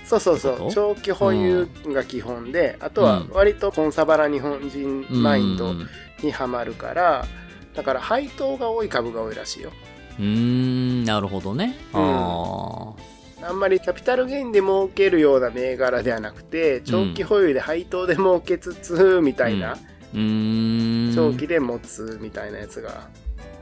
[0.06, 0.72] そうそうそう。
[0.72, 5.88] 長期保有が基本で、あとは割とコンサバな日本人マインドうん
[6.22, 7.26] にはまるから、
[7.74, 9.72] だから配当が多い株が多いらしいよ。
[10.20, 11.78] うーん、なるほどね。
[11.94, 12.94] うんあ
[13.40, 19.78] あんまりキャピタルゲインで儲けるような銘柄ではなくて、長期保有で配当で儲けつつ、みたいな、ー
[20.14, 21.16] うーん。
[21.16, 23.08] 長期で持つみたいなやつが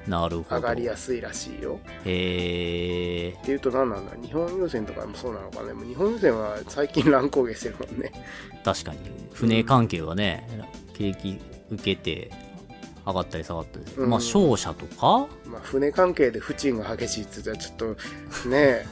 [0.08, 0.56] なるほど。
[0.56, 1.80] 上がりやすいらしいよ。
[2.06, 3.32] へえ。
[3.32, 4.12] っていうと何なんだ？
[4.26, 5.74] 日本郵船とかもそうなのかね？
[5.74, 8.12] もう日本郵船は最近乱高下してるもんね。
[8.64, 9.00] 確かに。
[9.34, 10.48] 船関係はね、
[10.94, 11.38] 景気
[11.70, 12.32] 受けて
[13.06, 13.86] 上がったり下がったり。
[13.98, 15.28] うんまあ、商社とか？
[15.46, 17.96] まあ、船関係で不沈が激しいって言ったらちょっ
[18.44, 18.86] とね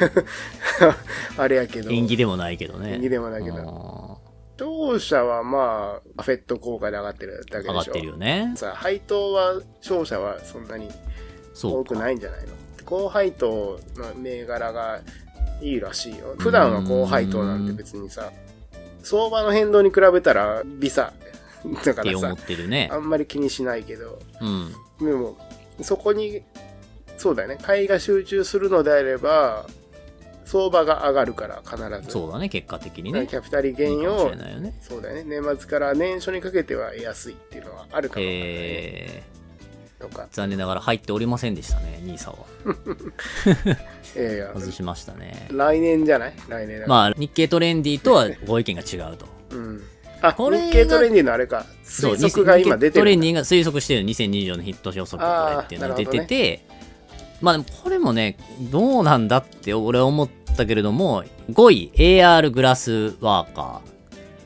[1.36, 2.94] あれやけど縁起でもないけどね。
[2.94, 4.18] 縁起でもないけどど。
[4.56, 8.52] 当社はまあフェット効果で上がってるだけでしょ上がってるよね。
[8.56, 10.88] さあ配当は商社はそんなに。
[11.62, 12.48] 多くないんじゃないの？
[12.86, 15.00] 高配当の銘柄が
[15.60, 18.32] いいらしいよ普段は高配当なんて別にさ
[19.02, 21.12] 相場の変動に比べたら微差
[21.84, 22.96] だからさって思ってるねあ。
[22.98, 24.72] んまり気にしないけどうん。
[25.06, 25.36] でも
[25.82, 26.42] そこに
[27.16, 29.66] そうだよね買いが集中するのであれば
[30.46, 32.10] 相場が上がるから必ず。
[32.10, 33.26] そうだね、結果的にね。
[33.28, 34.74] キャピタリゲインをね。
[34.82, 35.22] そうだよね。
[35.24, 38.48] 年末から年初にかけては安いっていうのはあるかもしれないね。
[38.52, 39.22] え
[40.00, 40.26] とかー、。
[40.32, 42.38] 残念ながら入っておりませんでしたね、ニーサは。
[44.16, 45.46] いやいや、外しましたね。
[45.52, 46.34] 来年じゃない？
[46.48, 46.84] 来年。
[46.88, 49.26] まあ、日経トレンディとはご意見が違うと。
[49.50, 49.84] うん。
[50.22, 51.66] あ、これが日経トレンディのあれか。
[51.82, 53.02] そう推測が今出てる。
[53.02, 56.64] トレンディが推測してる2024のヒット予測これっていうのが出てて、
[57.40, 58.36] まあでもこれもね、
[58.70, 63.90] どうなんだって俺は思ったけれども、5位 AR グラスワーカー。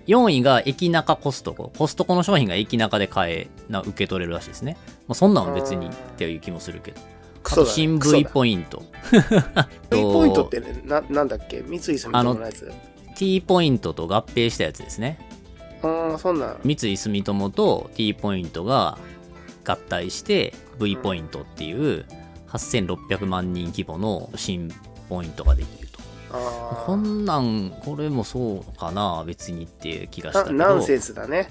[0.07, 1.73] 4位が駅中コストコ。
[1.77, 4.77] コストコの商品が駅中で買え、な受け取れるらしいですね。
[5.09, 7.01] まあ、そんなんは別にっていう気もするけど。
[7.43, 8.83] クソ新 V ポイント。
[9.91, 11.63] V ポイントってね、な、なんだっけ？
[11.63, 12.71] 三井住友のやつ
[13.17, 15.19] T ポイントと合併したやつですね。
[15.85, 16.61] ああ、そんなん。
[16.65, 18.99] 三井住友と T ポイントが
[19.65, 22.07] 合体して V ポイントっていう
[22.49, 24.73] 8600万人規模の新
[25.09, 26.01] ポイントができると。
[26.33, 30.45] あこんなん、これもそうかな、別にっていう気がしたあ。
[30.45, 30.57] けど。
[30.57, 31.49] ナンセンスだね。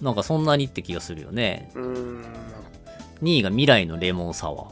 [0.00, 1.70] なんかそんなにって気がするよね。
[1.74, 2.24] うーん。
[3.22, 4.68] 2位が未来のレモンサワー。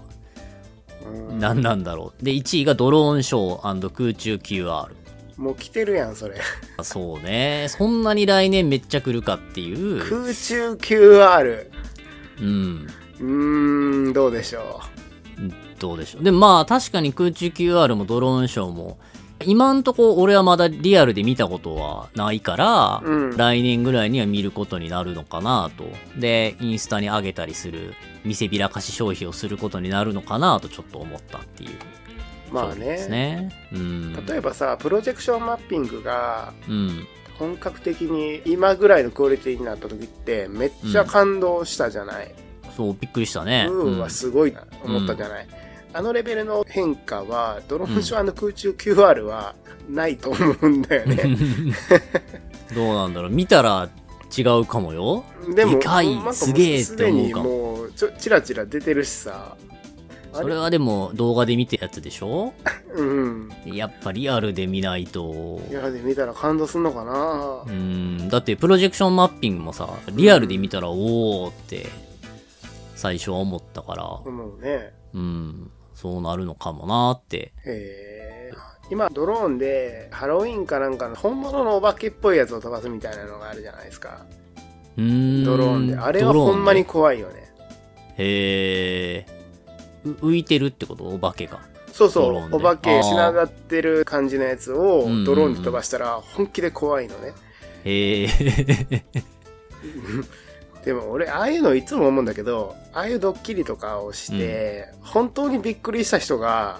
[1.30, 2.24] うん何なんだろう。
[2.24, 4.97] で、1位がドローンショー空中 QR。
[5.38, 6.34] もう来てるやん、それ。
[6.82, 7.66] そうね。
[7.68, 10.00] そんなに来年めっちゃ来るかっていう。
[10.00, 11.66] 空中 QR。
[12.40, 12.86] うん。
[13.20, 14.80] うーん、どうでしょ
[15.78, 16.24] どうでしょう。
[16.24, 18.98] で、まあ確かに空中 QR もドローンショーも、
[19.46, 25.84] 今んとこ俺はまだリアルで見たことはないから、うん来年ぐらいには見ることになるのかなと。
[26.18, 31.70] で、インスタに上げたりする、見せびらかし消費をすることになるのかなとちょっと思ったっていう。
[32.50, 32.54] う。
[32.54, 33.06] まあね。
[33.08, 33.52] ね。
[33.72, 34.26] うん。
[34.26, 37.06] 例えばさ、プロジェクションマッピングがうん。
[37.38, 42.34] 本格的に今ぐらいのクオリティになった時ってめっちゃ感動したじゃない？
[42.76, 43.68] そう、びっくりしたね。
[43.70, 45.46] うん、はすごいな思ったじゃない？
[45.92, 49.54] あのレベルの変化は、ドローンショー空中 QR は
[49.88, 51.16] ないと思うんだよね。
[52.74, 53.30] どうなんだろう。
[53.30, 53.88] 見たら
[54.36, 55.24] 違うかもよ。
[55.54, 59.56] でも、でかいすげえって思うかもすでにもうちょ、チラチラ出てるしさ。
[60.32, 62.52] あそれはでも動画で見たやつでしょ？
[62.94, 63.50] うん。
[63.64, 65.60] やっぱリアルで見ないと。
[65.70, 67.70] いや、で見たら感動すんのかなう。
[67.70, 71.86] ん、だってプロジェクションマッピングもさ、リアルで見たら、おーって、
[72.94, 74.92] 最初は思ったから、思うね。
[75.14, 77.52] うん、そうなるのかもなって。
[77.64, 78.52] へえ。
[78.90, 84.24] 今、ドローンで、ハロウィンかなんかの本物のお化けっぽいやつを飛ばすみたいなのがあるじゃないですか。
[84.96, 85.44] うーん。
[85.44, 85.96] ドローンで。
[85.96, 87.52] あれはほんまにで怖いよね。
[88.16, 89.37] へえ。
[90.04, 91.04] う浮いてるってこと？
[91.04, 91.60] お化けが。
[91.92, 92.48] そうそう。
[92.56, 97.32] お化け、しながってる感じのやつをうんうんうんドローンで飛ばしたら本気で怖いのね。
[97.84, 98.28] へえ。
[100.84, 106.78] でも俺、ああいうのいつも思うんだけど、ああいうドッキリとかをして、本当にびっくりした人が、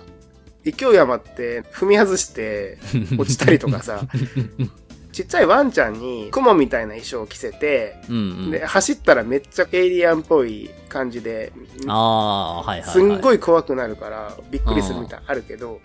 [0.64, 2.78] 勢い余って踏み外して
[3.18, 4.02] 落ちたりとかさ、
[5.18, 8.50] ちっちゃいワンちゃんに雲みたいな衣装を着せて、うんうん。
[8.52, 11.52] で、走ったらめっちゃエイリアンっぽい感じで、
[11.88, 12.90] あはいはい、はい。
[12.92, 13.36] すんごい。
[13.36, 15.80] い怖くなるからびっくりするみたいあるけど、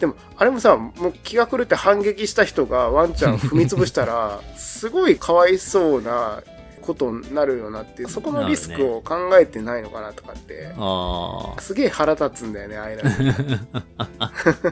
[0.00, 6.42] でも、あれもさ、もう気が狂って反撃した人がワンちゃん踏み潰したら、 すごいかわいそうな
[6.80, 11.60] ことになるよなっていう、そこのリスクを考えてないのかなとかって、ああ。
[11.60, 13.10] すげえ腹立つんだよね、ああいうの。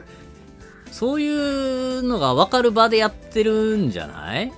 [0.91, 4.51] そういうのが分かる場でやってるんじゃない？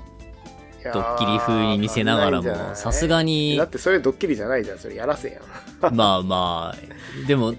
[0.84, 3.52] ドドッキリ風に見せながらも、さすがに。
[3.52, 5.96] にだっ、てそれドッキリじゃないじゃん、それやらせやん。
[5.96, 7.54] まあまあ、でも、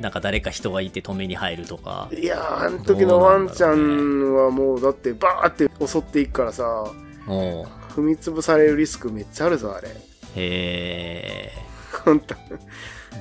[0.00, 2.08] なんか誰か人がいて止めに入るとか。
[2.12, 6.84] いやー、あの時のワンちゃんはもう、だってバーって襲っていくからさ、
[7.26, 9.88] 踏み潰されるリスクめっちゃあるぞ、あれ。
[9.88, 9.92] へ
[10.36, 11.52] え。
[12.04, 12.34] 本当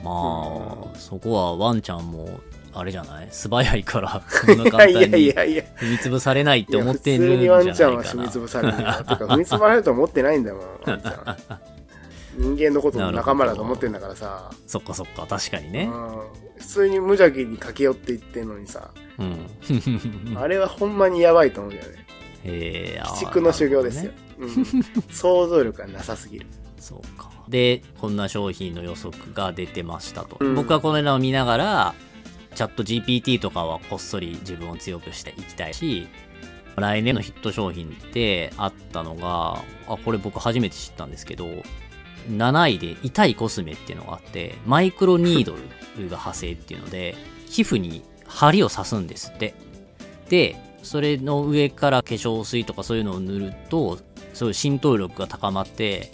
[0.04, 2.40] まあ、そこはワンちゃんも、
[2.74, 3.28] あれじゃない？
[3.32, 5.64] 素早いから、 そんない簡やいや単にいやいや。
[5.78, 8.24] 踏み潰されないって思ってるんいじゃないや普通にワンちゃんはかな。
[8.24, 8.78] 踏み潰されるよ。
[8.78, 11.38] とか、踏み潰されると思ってないんだもん、 ワンちゃん。
[12.38, 14.50] 人間のことも仲間だと思ってんだからさ。
[14.66, 15.90] そっかそっか、確かにね。
[15.92, 16.20] うん。
[16.58, 18.90] 普通に無邪気に駆け寄っていってんのにさ。
[19.20, 20.38] うん。
[20.38, 22.06] あれはほんまにやばいと思うんだよね。
[22.46, 23.04] へえ。
[23.10, 24.12] 鬼畜の修行ですよ。
[24.12, 24.50] ねうん。
[25.12, 26.48] 想像力がなさすぎる。
[26.80, 27.30] そうか。
[27.50, 30.38] で、こんな商品の予測が出てましたと。
[30.40, 31.94] うん僕はこののを見ながら、
[32.56, 36.08] チャット GPT とかはこっそり自分を強くしていきたいし、
[36.76, 41.48] 来年のヒット商品ってあったのが、あ、これ僕初めて知ったんですけど、
[42.30, 45.60] 7位で痛いコスメっていうのがあって、マイクロニードル
[46.10, 47.16] が派生っていうので、
[47.48, 49.54] 皮膚に針を刺すんですって。
[50.30, 53.98] で、それの上から化粧水とかそういうのを塗ると、
[54.34, 56.12] そういう浸透力が高まって、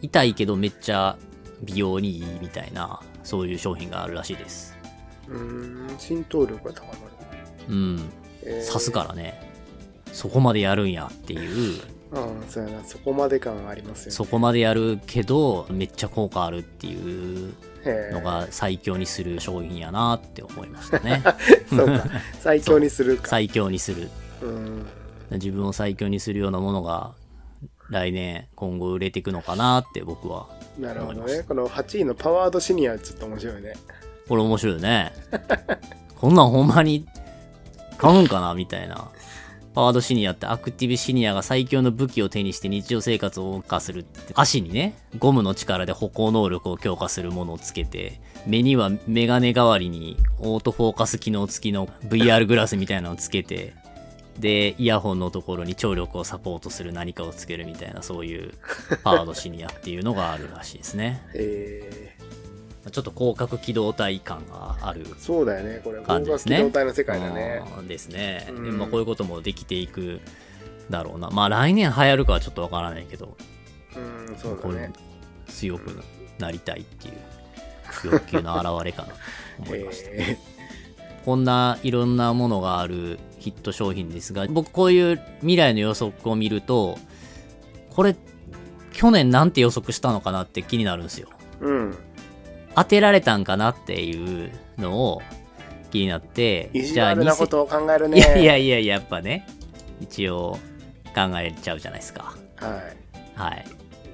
[0.00, 1.18] 痛いけどめっちゃ
[1.62, 4.77] 美容にいいみたいな、そういう商品があるらしいです。
[5.30, 6.98] うーん、浸透力が高まる。
[7.68, 8.10] うん。
[8.42, 9.46] えー刺すからね。
[10.12, 12.84] そこまでやるんやっていう、うん、そうやな。
[12.84, 14.10] そこまで感ありますよね。
[14.12, 16.96] そこまでやるけど、めっちゃ効果あるってい
[17.50, 17.54] う
[18.12, 21.22] のが最強にする商品やなって思いましたね。
[21.68, 22.04] そうか。
[22.40, 23.28] 最強にするか。
[23.28, 24.08] 最強にする。
[24.42, 24.86] うん。
[25.32, 27.12] 自分を最強にするようなものが
[27.90, 30.48] 来年今後売れていくのかなって僕は
[30.78, 31.42] なるほどね。
[31.46, 33.74] この8位のパワードシニアちょっと面白いね。
[34.28, 35.12] これ面白いよね。
[36.16, 37.06] こんなんほんまに
[37.96, 39.08] 買うんかなみたいな。
[39.74, 44.32] パワードシニアってアクティブシニアが最強の武器を手にして日常生活を謳歌するって。
[44.34, 53.74] 足にねゴムの力で歩行能力を強化するものをつけて目にはメガネ代わりにオートフォーカス機能付きの VR グラスみたいなのをつけて
[54.38, 58.54] でイヤホンのところに聴力をサポートする何かをつけるみたいなそういう
[59.04, 61.22] パワードシニアっていうのがあるらしいですね。
[61.34, 62.07] へえ
[62.90, 65.80] ちょっと広角機動体感があるー、そうだよね。
[65.82, 66.58] これ、感じですね。
[66.58, 67.62] 機動体の世界だね。
[67.78, 68.44] うんですね。
[68.46, 70.20] でうんまあ、こういうこともできていく
[70.90, 71.30] だろうな。
[71.30, 73.36] まあ来年流行るかはちょっとわからないけど、
[73.96, 74.92] うん、そうだね。
[75.48, 76.02] 強く
[76.38, 77.14] なりたいっていう
[78.12, 79.14] 欲求の表れかなと
[79.66, 80.10] 思いました。
[80.12, 80.38] え
[81.24, 86.98] こんないろんなものがあるヒット商品ですが、僕こういう未来の予測を見ると、
[87.90, 88.16] これ
[88.92, 91.28] 去年なんて予測したのかなって気になるんですよ。
[91.60, 91.98] ーうん。
[92.78, 95.20] 当てられたんかなっていうのを
[95.90, 98.18] 気になって、意地悪な2000ことを考えるね。
[98.18, 99.48] いやいやいやいや、やっぱね、
[100.00, 100.58] 一応
[101.12, 102.36] 考えちゃうじゃないですか。
[102.54, 103.40] はい。
[103.40, 103.64] はい。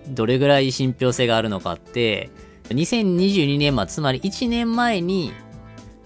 [0.09, 2.31] どれぐらい信憑性があるのかって、
[2.71, 5.35] 2022年末、つまり1年前に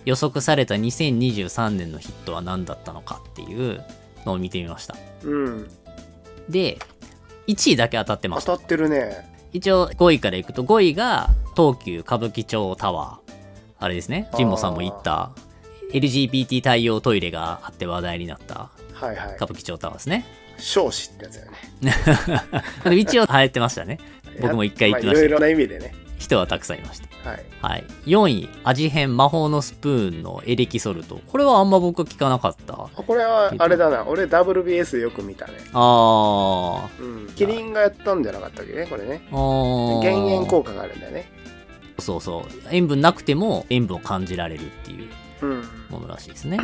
[0.05, 3.85] 予測された2023年のヒットは何だったのかっていう
[4.27, 4.97] のを見てみました。
[5.23, 5.69] うん。
[6.49, 6.81] で、
[7.47, 8.55] 1位だけ当たってました。
[8.55, 9.28] 当たってるね。
[9.53, 13.33] 一応5位からいくと、5位が東急歌舞伎町タワー。
[13.81, 15.31] あれですね、神保さんも言った
[15.93, 19.47] LGBT 対応トイレがあって話題になったはいはい歌。
[19.47, 20.25] 舞伎町タワーですね。
[20.59, 21.53] 少子ってやつだよ
[22.91, 22.97] ね。
[22.99, 23.99] 一応流行ってましたね。
[24.41, 25.95] 僕も一回言ってましたいろいろな意味でね。
[26.19, 27.31] 人はたくさんいました。
[27.31, 27.45] はい。
[27.63, 27.85] はい。
[28.07, 31.21] 4位、味変魔法のスプーンのエレキソルト。
[31.27, 32.75] これはあんま僕聞かなかった。
[32.75, 34.05] あこれは、あれだな。
[34.07, 35.53] 俺 WBS でよく見たね。
[35.73, 37.29] あうん。
[37.35, 38.73] キリンがやったんじゃなかったっけ？
[38.75, 39.23] ね、これね。
[39.31, 39.37] ー。
[39.37, 41.31] あー減塩効果があるんだよね。
[41.99, 42.43] そうそう。
[42.71, 45.09] 塩分なくても塩分を感じられるっていう
[45.43, 45.63] うん。
[45.91, 46.59] ものらしいですね。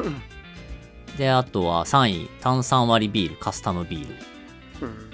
[1.18, 4.14] で、あとは3位、炭酸割りビール、カスタムビール。
[4.86, 5.10] うん。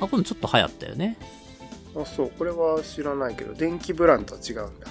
[0.00, 1.18] あ、これちょっと流行ったよね。
[1.96, 2.30] あ、そう。
[2.30, 4.86] これは知らないけど、電気ブランとは違うんだ。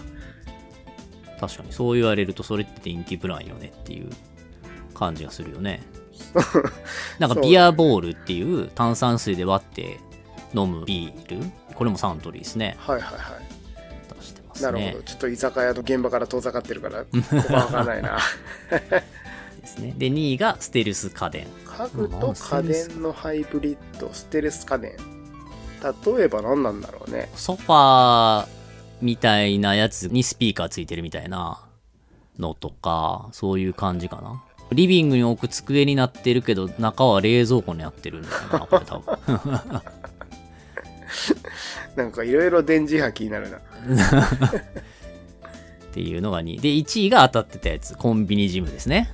[1.39, 4.09] 確かにそう言われるとそれって電気ブランよねっていう
[4.93, 5.81] 感じがするよね。
[7.17, 9.99] なんかビアボールっていう炭酸水で割って
[10.53, 12.75] 飲むビールこれもサントリーですね。
[12.77, 14.15] はいはいはい。
[14.19, 15.03] 出してますねなるほど。。
[15.03, 18.19] ちょっと居酒屋の現場から遠ざかってるから、わかんないな。
[19.59, 19.95] ですね。
[19.97, 21.47] で、2位がステルス家電。
[21.65, 24.93] 家具と家電のハイブリッド、ステルス家電。
[25.81, 27.29] 例えば何なんだろうね。
[27.35, 28.47] ソファー
[29.01, 31.59] みたいなやつにスピーカーついてるみたいな
[32.37, 34.43] のとか、そういう感じかな。
[34.71, 39.17] リビングに置く机になってるけど、中は冷蔵庫になってるんだよな、これ多分。
[41.95, 43.57] なんかいろいろ電磁波気になるな。
[43.59, 43.61] っ
[45.93, 46.59] ていうのが2位。
[46.59, 49.09] で、1位が当たってたやつ、コンビニジムですね。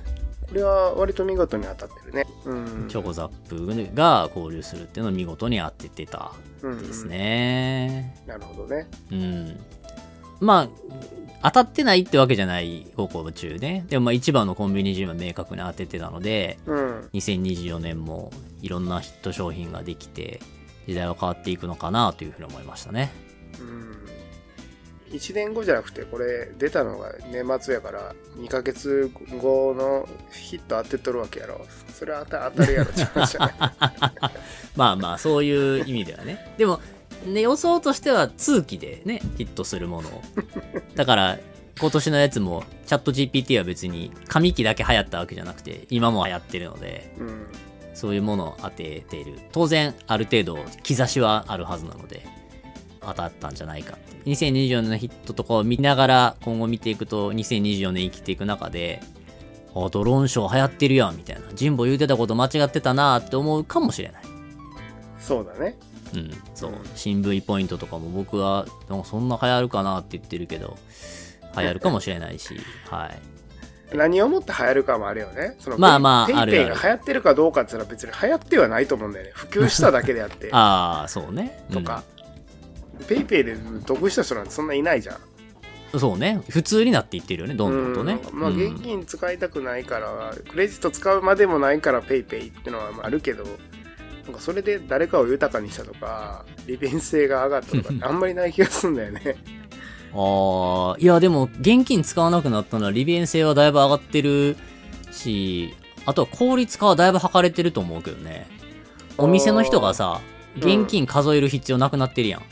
[0.48, 2.26] これは割と見事に当たってるね。
[2.46, 2.86] うん。
[2.88, 6.32] チョコザップが交流するっていうのを見事に当ててた
[6.62, 8.16] うんうんですね。
[8.26, 8.86] なるほどね。
[9.12, 9.60] うん。
[10.40, 10.68] まあ、
[11.42, 13.84] 当たってないってわけじゃない高校中ね。
[13.88, 17.10] でもまあ一番のコンビニジムは明確に当ててたので、うん。
[17.12, 18.32] 2024年も
[18.62, 20.40] いろんなヒット商品ができて、
[20.86, 23.12] 時代は変わっていくのかなというふうに思いましたね。
[23.60, 24.07] うん。
[25.10, 31.66] 1年後じゃなくて、これ出たのが年末やから、2ヶ月後のヒット当てとるわけやろ。
[31.94, 33.54] それは当たるやろって話じゃない。
[34.76, 36.54] まあまあ、そういう意味ではね。
[36.58, 36.80] でも、
[37.26, 40.22] ね、予想としては通期でね、ヒットするものを。
[40.94, 41.38] だから、
[41.80, 47.46] 今年のやつも、チャット GPT は別に、紙機だけ流行ったわけじゃなくて、今も流行ってるので、うん。
[47.94, 49.38] そういうものを当てている。
[49.52, 52.24] 当然、ある程度、兆しはあるはずなので、
[53.00, 54.30] 当たったんじゃないかって。
[54.30, 59.00] 2024年のヒットとかを見ながら、今後見ていくと、2024年生きていく中で、
[59.74, 61.42] あ、ドローンショー流行ってるやん、みたいな。
[61.56, 64.22] 神保言うてたこと間違ってたなって思うかもしれない。
[65.20, 65.76] そうだね。
[66.14, 66.72] うん、そう。
[66.94, 70.76] 新 V ポイントとかも僕は、なそんな流行るかなって言ってるけど、
[71.56, 72.56] 流行るかもしれないし、
[72.88, 73.96] はい。
[73.96, 75.56] 何をもって流行るかもあるよね。
[75.58, 79.32] そのまあまあペイペイが流行ってるかどうかって言ったら別に流行ってはないと思うんだよね。
[79.34, 80.50] 普及しただけであって。
[80.52, 81.64] ああ、そうね。
[81.70, 82.04] うんとか。
[83.06, 85.18] ペイペイで得した人なんてそんないないじゃん。
[85.98, 86.42] そうね。
[86.50, 88.18] 普通になっていってるよね、どんどんとね。
[88.32, 93.44] うんまあ、うん現金使いたくないから、クレジット使うまでもないからペイペイってのはあるけど、
[94.24, 99.36] なんかそれで誰かを豊かにしたとか、利便性が上がったとかって あんまりない気がするんだよね。
[100.14, 104.56] ああ、いやでも現金使わなくなったのは利便性はだいぶ上がってる
[105.10, 105.74] し、
[106.04, 108.46] あとは効率化はだいぶ図れてると思うけどね。
[109.16, 112.42] お店の人がさ、ー現金数える必要なくなってるやん。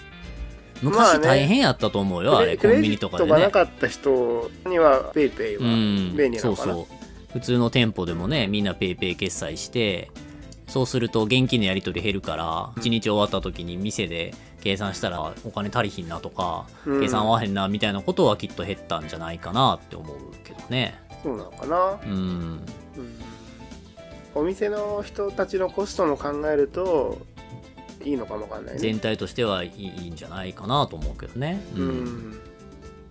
[0.82, 3.66] まあ昔ね大変やったと思うよ、あれ、コンビニとかでねクレジットがな。
[3.66, 6.72] かった人にはペイペイはうん便利、なのかな。
[6.74, 7.32] そうそう。
[7.32, 10.10] 普通の店舗でもね、みんなペイペイ決済して、
[10.66, 20.98] そうすると現金のやり取り減るから、1日終わった時に店で計算したらお金足りひんなとか、うん計算合わへんなみたいなことはきっと減ったんじゃないかなって思うけどね。
[21.22, 22.00] そうなのかな。
[22.04, 22.10] うん。
[22.10, 22.66] うん
[24.34, 27.18] お店の人たちのコストも考えると、
[28.06, 28.80] いいのかもわかんないね。
[28.80, 31.60] 全体としてはいいんじゃないかなと思うけどね。
[31.74, 31.80] う。
[31.80, 32.40] ん。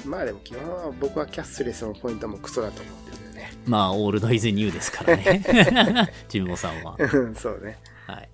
[0.05, 3.51] まあでも基本は僕はキャッシュレスのポイントもクソだと思ってるよね。
[3.65, 6.11] まあ、オールドイズニューですからね。
[6.29, 6.95] ジムボさんは。
[6.97, 7.77] うんそうね。
[8.07, 8.29] はい。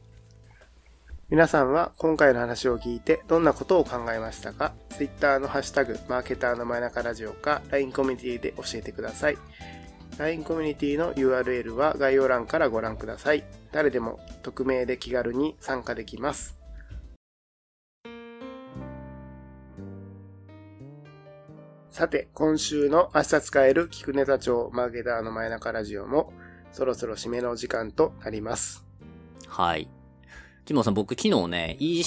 [1.30, 9.38] 皆さんは今回の話を聞いてどんなことを考えましたか ?Twitter のハッシュタグ、マーケターの前中ラジオか LINE コミュニティで教えてください。
[10.18, 13.43] LINE コミュニティの URL は概要欄からご覧ください。
[13.72, 16.57] 誰でも匿名で気軽に参加できます。
[21.89, 26.32] さて、今週の明日使える聞くネタ帳マーケターの前中ラジオも
[26.72, 28.86] そろそろ締めの時間となります。
[29.47, 29.89] はい。
[30.66, 32.05] ジモさん、僕昨日ね、EC&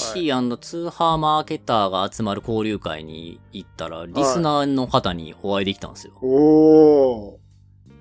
[0.58, 6.14] 通販マーケターが集まる交流会に行ったら、リスナーの方にお会いできたんですよ。
[6.22, 7.43] おー。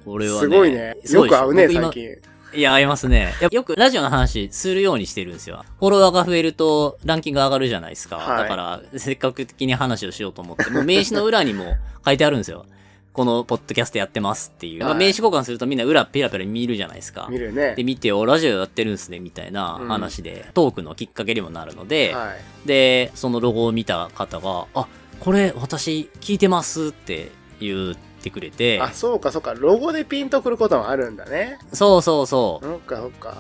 [0.06, 0.40] これはね。
[0.40, 0.96] すごいね。
[1.04, 2.34] よく会うね、最近。
[2.56, 3.34] いや、会いますね。
[3.42, 5.66] やよくラジオの話するようにしてるんですよ。
[5.80, 8.18] フォロワーが増えるとランキング上がるじゃないですか。
[8.18, 11.76] はいだから、せっかく的に話をしようと思って、もう名刺の裏にも
[12.06, 12.66] 書いてあるんですよ。
[13.12, 14.80] このポッドキャストやってますっていう。
[14.82, 17.28] まあはい名刺交換するとみんな裏ペラペラ見るじゃないですか。
[17.30, 17.84] 見るねで、。
[17.84, 22.34] 見て、お、ラジオやってるんすね、みたいな話で、トークのきっかけにもなるので、は
[22.66, 22.68] い。
[22.68, 24.88] で、そのロゴを見た方が、あ、
[25.20, 29.54] これ私聞いてますって言ってくれて、あ、そうか、そうか。
[29.54, 31.60] ロゴでピンとくることもあるんだね。
[31.72, 32.66] そうそうそう。
[32.66, 33.38] そっか、そっか。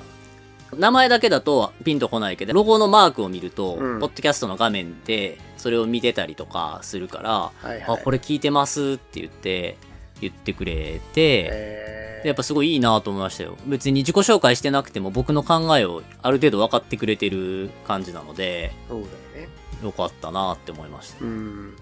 [0.77, 7.81] 名前だけだとピンとこないけど、ロゴのマークを見ると、うんポッドキャストの画面でそれを見てたりとかするから、はいはい。
[7.84, 9.77] あ、これ聞いてますって言って、
[10.21, 13.57] 言ってくれて、やっぱすごいいいなと思いましたよ。
[13.65, 19.49] 別に自己紹介してなくても僕の考えをある程度分かってくれてる感じなので、ー、そうだよね。
[19.84, 21.23] よかったなって思いました。
[21.23, 21.75] うん。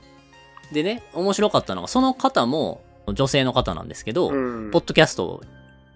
[0.72, 2.82] でね、面白かったのが、その方も
[3.14, 5.42] 女性の方なんですけど、うんポッドキャストを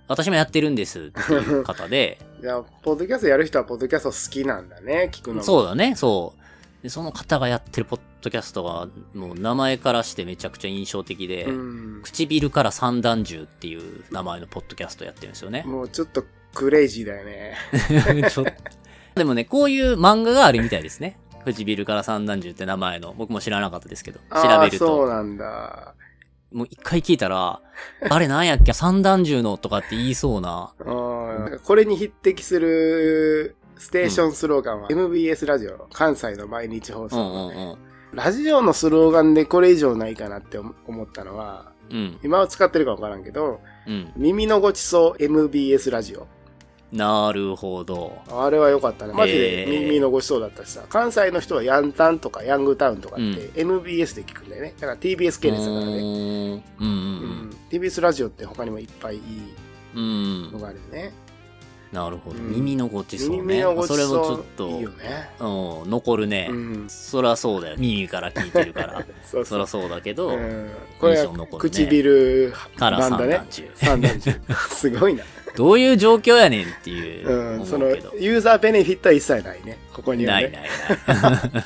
[0.08, 5.44] 私もやってるんですっていう 方で、じゃあ、ポッドキャストやる人はポッドキャスト好きなんだね、聞くのも。
[5.44, 6.84] そうだね、そう。
[6.84, 12.02] で、その方がやってるポッドキャストが、もう名前からしてめちゃくちゃ印象的で、うん。
[12.04, 15.64] 唇から三段銃っていう名前のポッドキャストやってるんですよね。
[15.66, 17.56] もうちょっとクレイジーだよね。
[19.16, 21.18] でもね、こういう漫画があるみたいですね。
[21.46, 25.94] 唇から三段銃って名前の、僕も知らなかったですけど、調べると、そうなんだ。
[26.52, 27.62] もう一回聞いたら、
[28.10, 37.18] あれなんやっけ、三段銃のとかって言いそうな、あーこれに匹敵するステーションスローガンは MBS ラジオ、関西の毎日放うんう送。
[37.18, 37.78] んうん。
[38.14, 44.14] ラジオのスローガンでこれ以上ないかなって思ったのは、うん、今は使ってるかわからんけど、うん。
[44.16, 46.28] 耳のごちそう MBS ラジオ。
[46.96, 48.22] なるほど。
[48.30, 49.14] あれは良かったね。
[49.14, 50.84] マジでえー耳のごちそうだったしさ。
[50.90, 54.74] 関西の人はヤンタンとかヤングタウンとかってうん MBS で聞くんだよね。
[54.80, 55.92] だから TBS 系列だからね。
[55.92, 59.22] うーんうんうん TBS ラジオって他にもいっぱいいい。
[59.96, 61.14] のがあるよね。
[61.92, 62.38] なるほど。
[62.38, 63.42] うん耳のごちそうね。
[63.42, 65.30] 耳のごちそれもちょっそと、ういいよね。
[65.40, 66.48] うん、残るね。
[66.50, 66.86] うん。
[66.90, 67.76] そらそうだよ。
[67.78, 69.06] 耳から聞いてるから。
[69.24, 69.68] そうそうそら。
[69.68, 70.70] そうだけど、うん
[71.00, 73.02] これはね唇から。
[73.04, 74.34] 三段中。
[74.70, 75.24] すごいな。
[75.56, 77.56] どういう状況やねんっていううん。
[77.56, 77.88] 思そうの
[78.20, 79.78] ユーザーベネフィットは一切ないね。
[79.94, 80.64] ここにはないね。
[81.08, 81.22] ない
[81.54, 81.66] ない。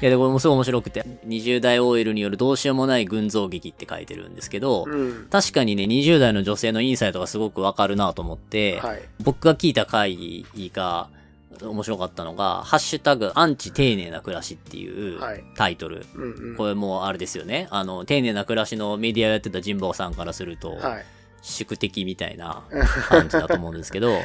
[0.00, 5.26] いや、で、これもすごい面白くて、20代 OL によるどうしようもない群像劇って書いてるんですけど、うん。
[5.28, 9.02] 確かにね、20代の女性のインサイトがすごくわかるなと思って、はい。
[9.20, 11.08] 僕が聞いた回が
[11.60, 16.06] 面白かったのが、ハッシュタグ、アンチ丁寧な暮らしっていうはいタイトル。
[16.14, 16.56] うんうん。
[16.56, 17.66] これもうあれですよね。
[17.70, 21.04] あの、丁寧な暮らしのメディアをやってた神保さんからすると、はい。
[21.52, 22.62] 宿敵みたいな
[23.08, 24.22] 感じだと思うんですけど、 はい。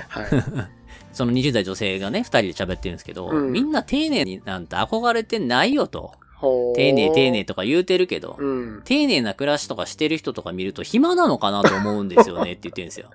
[1.13, 6.13] その20代女性がね、二人で喋ってるんですけど、うんみんな丁寧になんて憧れてないよと。
[6.75, 8.81] 丁寧丁寧とか言うてるけど、うん。
[8.83, 13.09] 丁寧な暮らしとかしてる人とか見ると暇なのかなと思うんですよね って言ってるんですよ。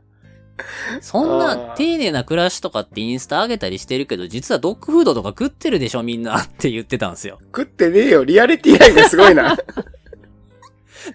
[1.01, 7.39] そんな丁寧な暮らしとかってインスタ上げたりしてるけど、実はドッグフードとか食ってるでしょみんなって言ってたんですよ。
[7.45, 8.25] 食ってねえよ。
[8.25, 9.57] リアリティラインがすごいな。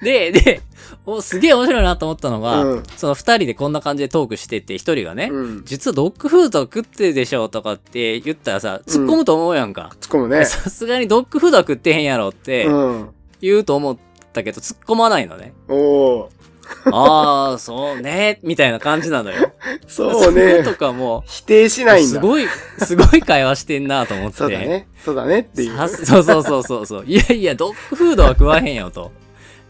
[0.01, 0.61] で、で、
[1.05, 5.65] おすげえ面白いなと思ったのが、うんその二人でこんな感じでトークしてて、一人がね、うん。
[5.65, 9.91] 実はドッグフード食ってるでしょとかって言ったらさ、突っ込むと思うやんか。
[9.99, 10.45] 突っ込むね。
[10.45, 13.09] さすがにドッグフードは食ってへんやろってうん。
[13.41, 13.97] 言うと思っ
[14.31, 15.53] たけど、突っ込まないのね。
[15.67, 16.27] おー。
[16.91, 19.51] ああ、そうね、みたいな感じなのよ。
[19.87, 20.75] そうねれと。
[20.75, 22.13] かも否定しないんだ。
[22.13, 22.47] すごい、
[22.79, 24.37] すごい会話してんなと思って。
[24.37, 24.87] そうだね。
[25.03, 27.05] そうだねっていそうそうそうそうそう。
[27.05, 29.11] いやいや、ドッグフードは食わへんよと。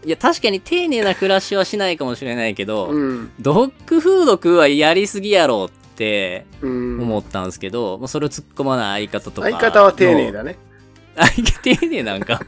[0.04, 3.32] いや、確かに丁寧な暮らしはしないかもしれないけど、うん。
[3.40, 7.00] ドッグフード食うはやりすぎやろってうん。
[7.02, 9.48] 思ったんですけど、もうそれを突っ込まない相方とか。
[9.48, 10.32] 相方は丁寧。
[10.32, 10.56] だね。
[11.16, 12.40] 相方丁寧なんか。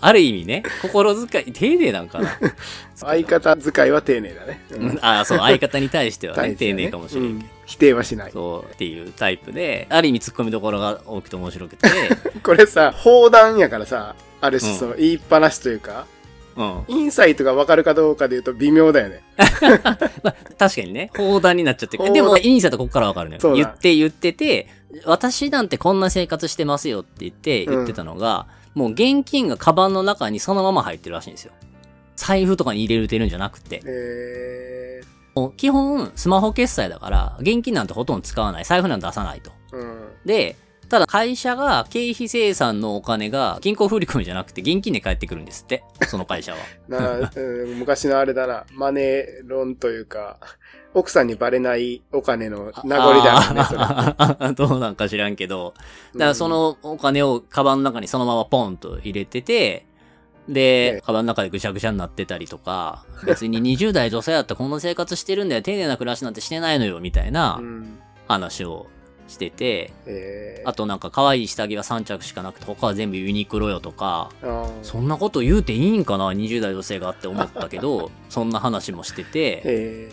[0.00, 2.38] ある意味ね、心遣い、丁寧なんかな。
[2.94, 4.64] 相方使いは丁寧だね。
[4.70, 7.34] ううんあそう、相方に対してはね、 ね丁寧かもしれんけど。
[7.34, 8.32] うん否定はしない。
[8.32, 11.86] そうっていうタイプで、ある意味突っ込みどころが多くて面白くて、
[12.42, 16.17] これさ、砲弾やからさ、ある種うんその言いっぱなしというか、うん。
[16.88, 19.22] インサイトがわかるかどうかで言うと微妙だよね。
[20.22, 23.54] まあ、確かにね、砲弾になっちゃってでも、インサイトここからわかるのよ。
[23.54, 24.68] 言って言ってて、
[25.04, 31.52] 私なんてこんな生活してますよって言って、うん言ってたのが、もう現金がカバンの中にそのまま入ってるらしいんですよ。
[32.16, 33.80] 財布とかに入れるてるんじゃなくて。
[33.86, 35.00] え
[35.34, 38.64] もう基本、スマホ決済だから、現金なんてほとんど使わない。
[38.64, 39.52] 財布なんて出さないと。
[39.72, 40.08] ー、うん。
[40.24, 40.56] で、
[40.88, 45.84] ただ会社が経費生産のお金が銀行振り込みじゃなくて現金で返ってくるんですって。
[46.08, 46.58] その会社は。
[46.88, 50.38] なうん昔のあれだな、マネーロンというか、
[50.94, 53.34] 奥さんにバレないお金の名残だ
[54.38, 55.74] よね、 どうなんか知らんけど。
[56.14, 67.98] だからそのお金をカバンの中にそのままポンと入れてて、えで、カバンの中でぐしゃぐしゃになってたりとか、別に20代女性だったらこんな生活してるんだよ、丁寧な暮らしなんてしてないのよ、みたいなうん。
[68.26, 68.86] 話を
[69.28, 80.12] してて、えー、あとなんか可愛い下着は3着しかなくて他は全部ユニクロよとか、あーそんなこと言うていいんかな ?20 代女性がって思ったけど、 そんな話もしてて、え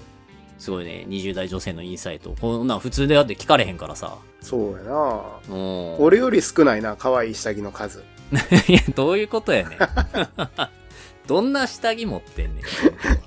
[0.59, 2.35] すごいね、20代女性のインサイト。
[2.39, 4.17] こんなん普通でやって聞かれへんからさ。
[4.41, 5.23] ー、そうやな。
[5.49, 5.95] うん。
[5.99, 8.03] 俺より少ないな、可愛い下着の数。
[8.67, 9.79] いや、どういうことやねん。
[11.27, 12.61] どんな下着持ってんね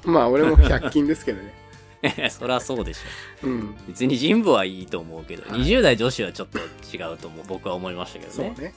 [0.05, 1.53] まあ俺も100均ですけどね。
[2.07, 2.31] ん。
[2.31, 3.47] そりゃそうでしょ。
[3.47, 3.77] うん。
[3.87, 7.45] 別に人部はいいと思うけど、はい20代女子はちょっと違うと思う。
[7.47, 8.53] 僕は思いましたけどね。
[8.55, 8.75] そうね。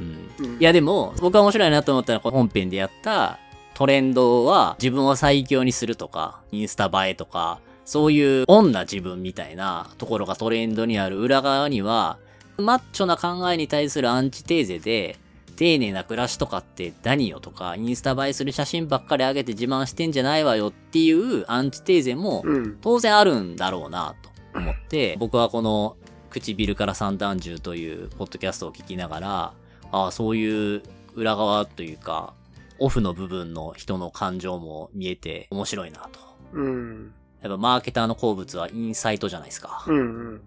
[0.00, 0.46] うん。
[0.46, 3.38] うんいや、でも、僕が面白いなと思ったのは、本編でやった
[3.74, 12.18] トレンドは自分を最強にするとか、インスタ映えとか、そういう女自分みたいなところがトレンドにある裏側には、
[12.58, 15.18] マッチョな考えに対するアンチテーゼで、
[15.60, 22.78] 丁寧な暮らしとかって何よとか、インスタ映えする写真ばっかり上げて自慢してんじゃないわよっていうアンチテーゼもうん。
[22.80, 25.98] 当然あるんだろうなと思って、僕はこの
[26.30, 29.52] 唇から三段銃というポッドキャストを聞きながら、
[29.92, 30.82] ああ、そういう
[31.14, 32.32] 裏側というか、
[32.78, 36.20] オフの部分の人の感情も見えて面白いなと。
[36.54, 37.12] うん。
[37.42, 39.84] やっぱマーケターの好物はインサイトじゃないですか。
[39.86, 39.98] うん。
[39.98, 40.00] う
[40.36, 40.40] ん。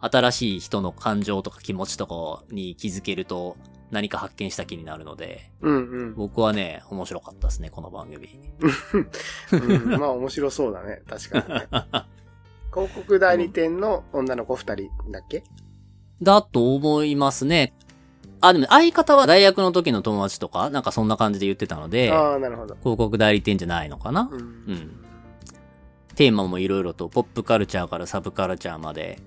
[0.00, 3.58] 新しい人の感情とか気持ちとかに気づけると
[3.90, 5.74] 何か発見した気になるので、うん。
[5.74, 6.14] うん。
[6.14, 8.28] 僕はね、面白かったですね、この番組。
[9.52, 11.02] うん、まあ面白そうだね。
[11.08, 11.66] 確かにね。
[12.74, 15.44] 広告代理店の女の子二人だっけ？
[16.22, 17.74] だと思いますね。
[18.40, 22.76] あ、でも相方は大学の時の友達とか、なんかそんな感じで言ってたので、ああ、なるほど。
[22.80, 24.34] 広告代理店じゃないのかな、う。
[24.34, 24.90] うんん、
[26.14, 29.18] テーマもいろいろと、ポップカルチャーからサブカルチャーまで、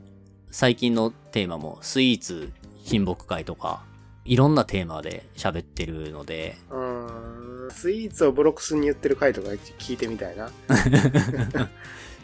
[0.51, 2.51] 最近のテーマもスイーツ
[2.83, 3.83] 親睦会とか、
[4.25, 7.69] いろんなテーマで喋ってるので、うん。
[7.71, 10.49] スイーツをブロックスに言ってる回とか聞いてみたいな。
[10.69, 11.69] ちょっ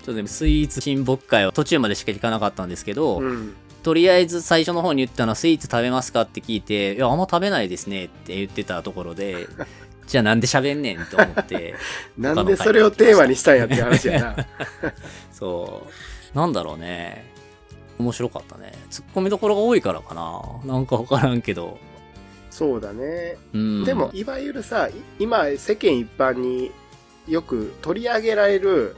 [0.05, 3.55] とでもスイーツ親睦会は途中までしか聞かなかったんですけど、うん。
[3.85, 9.47] とりあえず最初の方に言ったのはスイーツ食べますかって聞いて、いや、あんま食べないですねって言ってたところで、
[10.07, 11.75] じゃあなんで喋んねんと思って、
[12.17, 14.47] なんでそれをテーマにしたんやって話やな。
[15.31, 15.87] そ
[16.33, 16.37] う。
[16.37, 17.34] なんだろうね。
[17.99, 18.73] 面白かったね。
[18.89, 20.41] 突っ込みどころが多いからかな。
[20.65, 21.77] なんかわからんけど。
[22.49, 23.37] そうだね。
[23.53, 23.83] うん。
[23.83, 26.71] でも、いわゆるさ、い今世間一般に
[27.27, 28.95] よく取り上げられる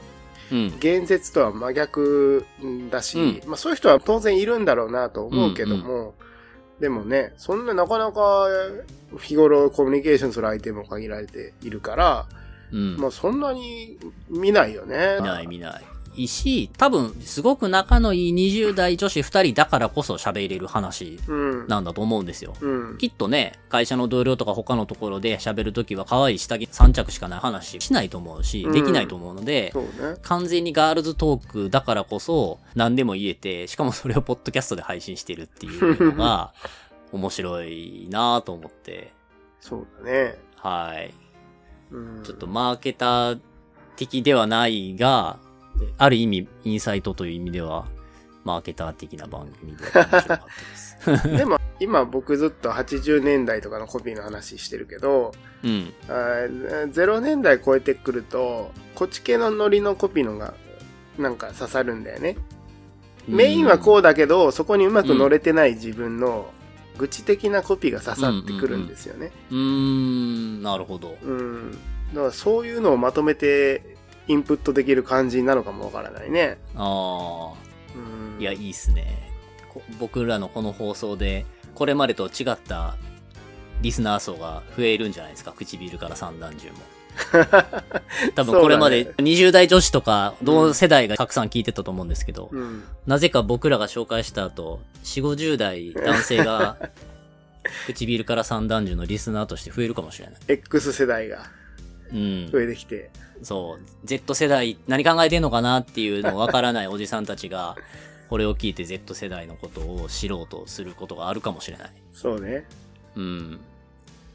[0.50, 0.78] うん。
[0.80, 2.46] 言説とは真逆
[2.90, 6.14] だし、まあそういう人は当然いるんだろうなと思うけども、
[6.80, 8.46] でもね、そんななかなか
[9.20, 12.26] 日頃コミュニケーションする相手も限られているから、
[12.72, 12.96] うん。
[12.96, 13.98] まあそんなに
[14.30, 15.18] 見ないよね。
[15.20, 15.84] 見ない見ない。
[16.18, 21.32] いいし、多分、すごく仲のいい20代女子2人だからこそ喋れる話う
[21.64, 21.68] ん。
[21.68, 22.54] なんだと思うんですよ。
[22.60, 22.98] うん。
[22.98, 29.90] きっとね、会社の同僚とか他のところで喋るときは可愛い下着3着しかない話しないと思うし、うんできないと思うので、そうね。
[30.22, 36.52] 完全にガールズトークだからこそ何でも言えて、しかもそれをポッドキャストで配信してるっていうのが
[37.12, 39.12] 面白いなぁと思って、
[39.60, 40.38] そうだね。
[40.56, 41.14] はい。
[41.90, 43.40] うんちょっとマーケター
[43.96, 45.38] 的ではないが、
[45.96, 47.86] ある意味、インサイトという意味では、
[48.44, 50.42] マーケター的な番組で面白かったで
[50.76, 51.28] す。
[51.36, 55.92] でも、今僕ずっと80年代とかのコピーの話してるけど、うん。
[56.08, 60.54] あー0年代超えてくると、こっち系のノリのコピーのが、
[61.18, 62.36] なんか刺さるんだよね。
[63.26, 66.50] メインはこうだけど、そこにうまく乗れてない自分の、
[66.96, 69.30] 愚痴的なコピーが刺さってくるんですよね。
[69.50, 71.16] うーん、なるほど。
[71.22, 71.72] うん。
[72.14, 73.97] だからそういうのをまとめて、
[74.28, 76.58] インプットできる感じなのかもわからないね。
[76.76, 77.52] あ
[77.94, 78.36] うん。
[78.38, 79.32] あ、いや、いいっすね。
[79.72, 82.96] こ僕らのこの放送で、これまでと違った
[83.82, 85.52] リスナー層が増えるんじゃないですか。
[85.52, 86.74] 唇から三段銃も。
[88.36, 92.84] 多分これまでそう20代女子とか同世代がたくさん聞いてたと思うんですけど、うん。
[93.06, 96.76] なぜか僕らが紹介した後、4、50代男性が
[97.86, 100.34] 唇から三段銃のリスナーとして増えるかもしれない。
[100.48, 101.57] X 世代がうん
[102.12, 102.60] 増。
[102.60, 103.10] えてきて。
[103.42, 103.86] そう。
[104.04, 107.76] Z 世代何考えてんのかなっていうのわからないおじさんたちが、
[108.28, 111.92] これを聞いて Z 世代のことを知ろうとすることがあるかもしれない。
[112.12, 112.66] そうね。
[113.16, 113.60] うん。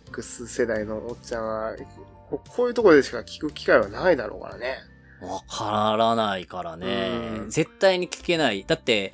[0.10, 1.76] X 世代のおっちゃんは、
[2.30, 4.78] ここういうところでしか聞く機会はないだろうからね。
[5.22, 7.10] わからないからね
[7.40, 7.46] う。
[7.46, 8.66] ん絶対に聞けない。
[8.68, 9.14] だって、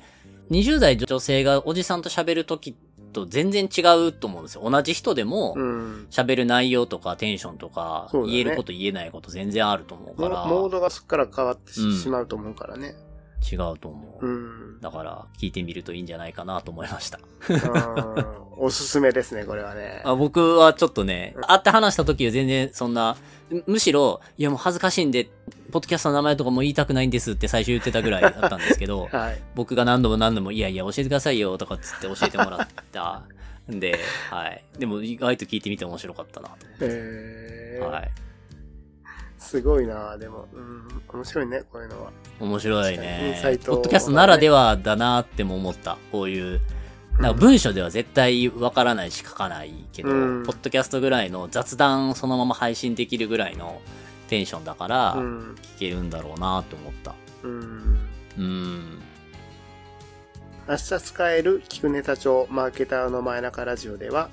[0.50, 2.76] 20代女性がおじさんと喋るとき
[3.10, 4.68] と全然違うと思うんですよ。
[4.68, 6.06] 同じ人でもう、ん。
[6.10, 12.94] 喋る内容とかテンションとか、言えること言えないこと全然あると思うから、モモードがすっから変わってし,、うんまうと思うからね。
[13.40, 14.26] 違うと思う。
[14.26, 14.30] う
[14.76, 14.80] ん。
[14.80, 17.18] だから、聞いてみるといいんじゃないかなと思いました。
[17.48, 20.02] うんおすすめですね、これはね。
[20.04, 23.16] あ僕はちょっとね、会って話した時は全然そんな、
[23.48, 25.30] むむしろ、いやもう恥ずかしいんで、
[25.72, 29.42] ポッドキャストの名前とかも言いたくないんですって最初言ってたぐらいだったんですけど、 はい。
[29.54, 33.22] 僕が何度も何度も、いやいや教えてくださいよとかっつって教えてもらった。
[33.70, 33.98] んで、
[34.30, 34.64] はい。
[34.78, 38.10] でも意外と聞いてみて面白かったなとえーはい。
[39.50, 42.12] すごいなでも、うん、面白いね、こういうのは。
[42.38, 43.58] 面白いねインサイ。
[43.58, 45.98] トポッドキャストならではだなっても思った。
[46.12, 46.60] こういう、
[47.18, 53.80] なんか文章では絶対わからないし書かないけど、うんポッドキャストぐらいの雑談そのまま配信できるぐらいの
[54.28, 55.56] テンションだから、うん。
[55.76, 57.16] 聞けるんだろうなと思った。
[57.42, 57.98] うん。
[58.38, 59.02] うん。
[60.68, 64.30] 明日使える聞くネタ帳マーケターの前中ラジオでは、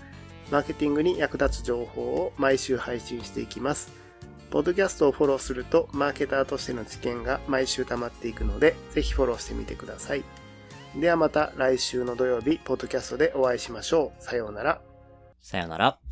[0.52, 3.92] マーケティングに役立つ情報を毎週配信していきます。
[4.50, 10.24] ポッドキャストをフォローすると、マーケターとしての知見が毎週溜まっていくので、ぜひフォローしてみてください。
[10.96, 14.24] ではまた来週の土曜日、ポッドキャストでお会いしましょう。
[14.24, 14.82] さようなら。
[15.42, 16.07] さようなら。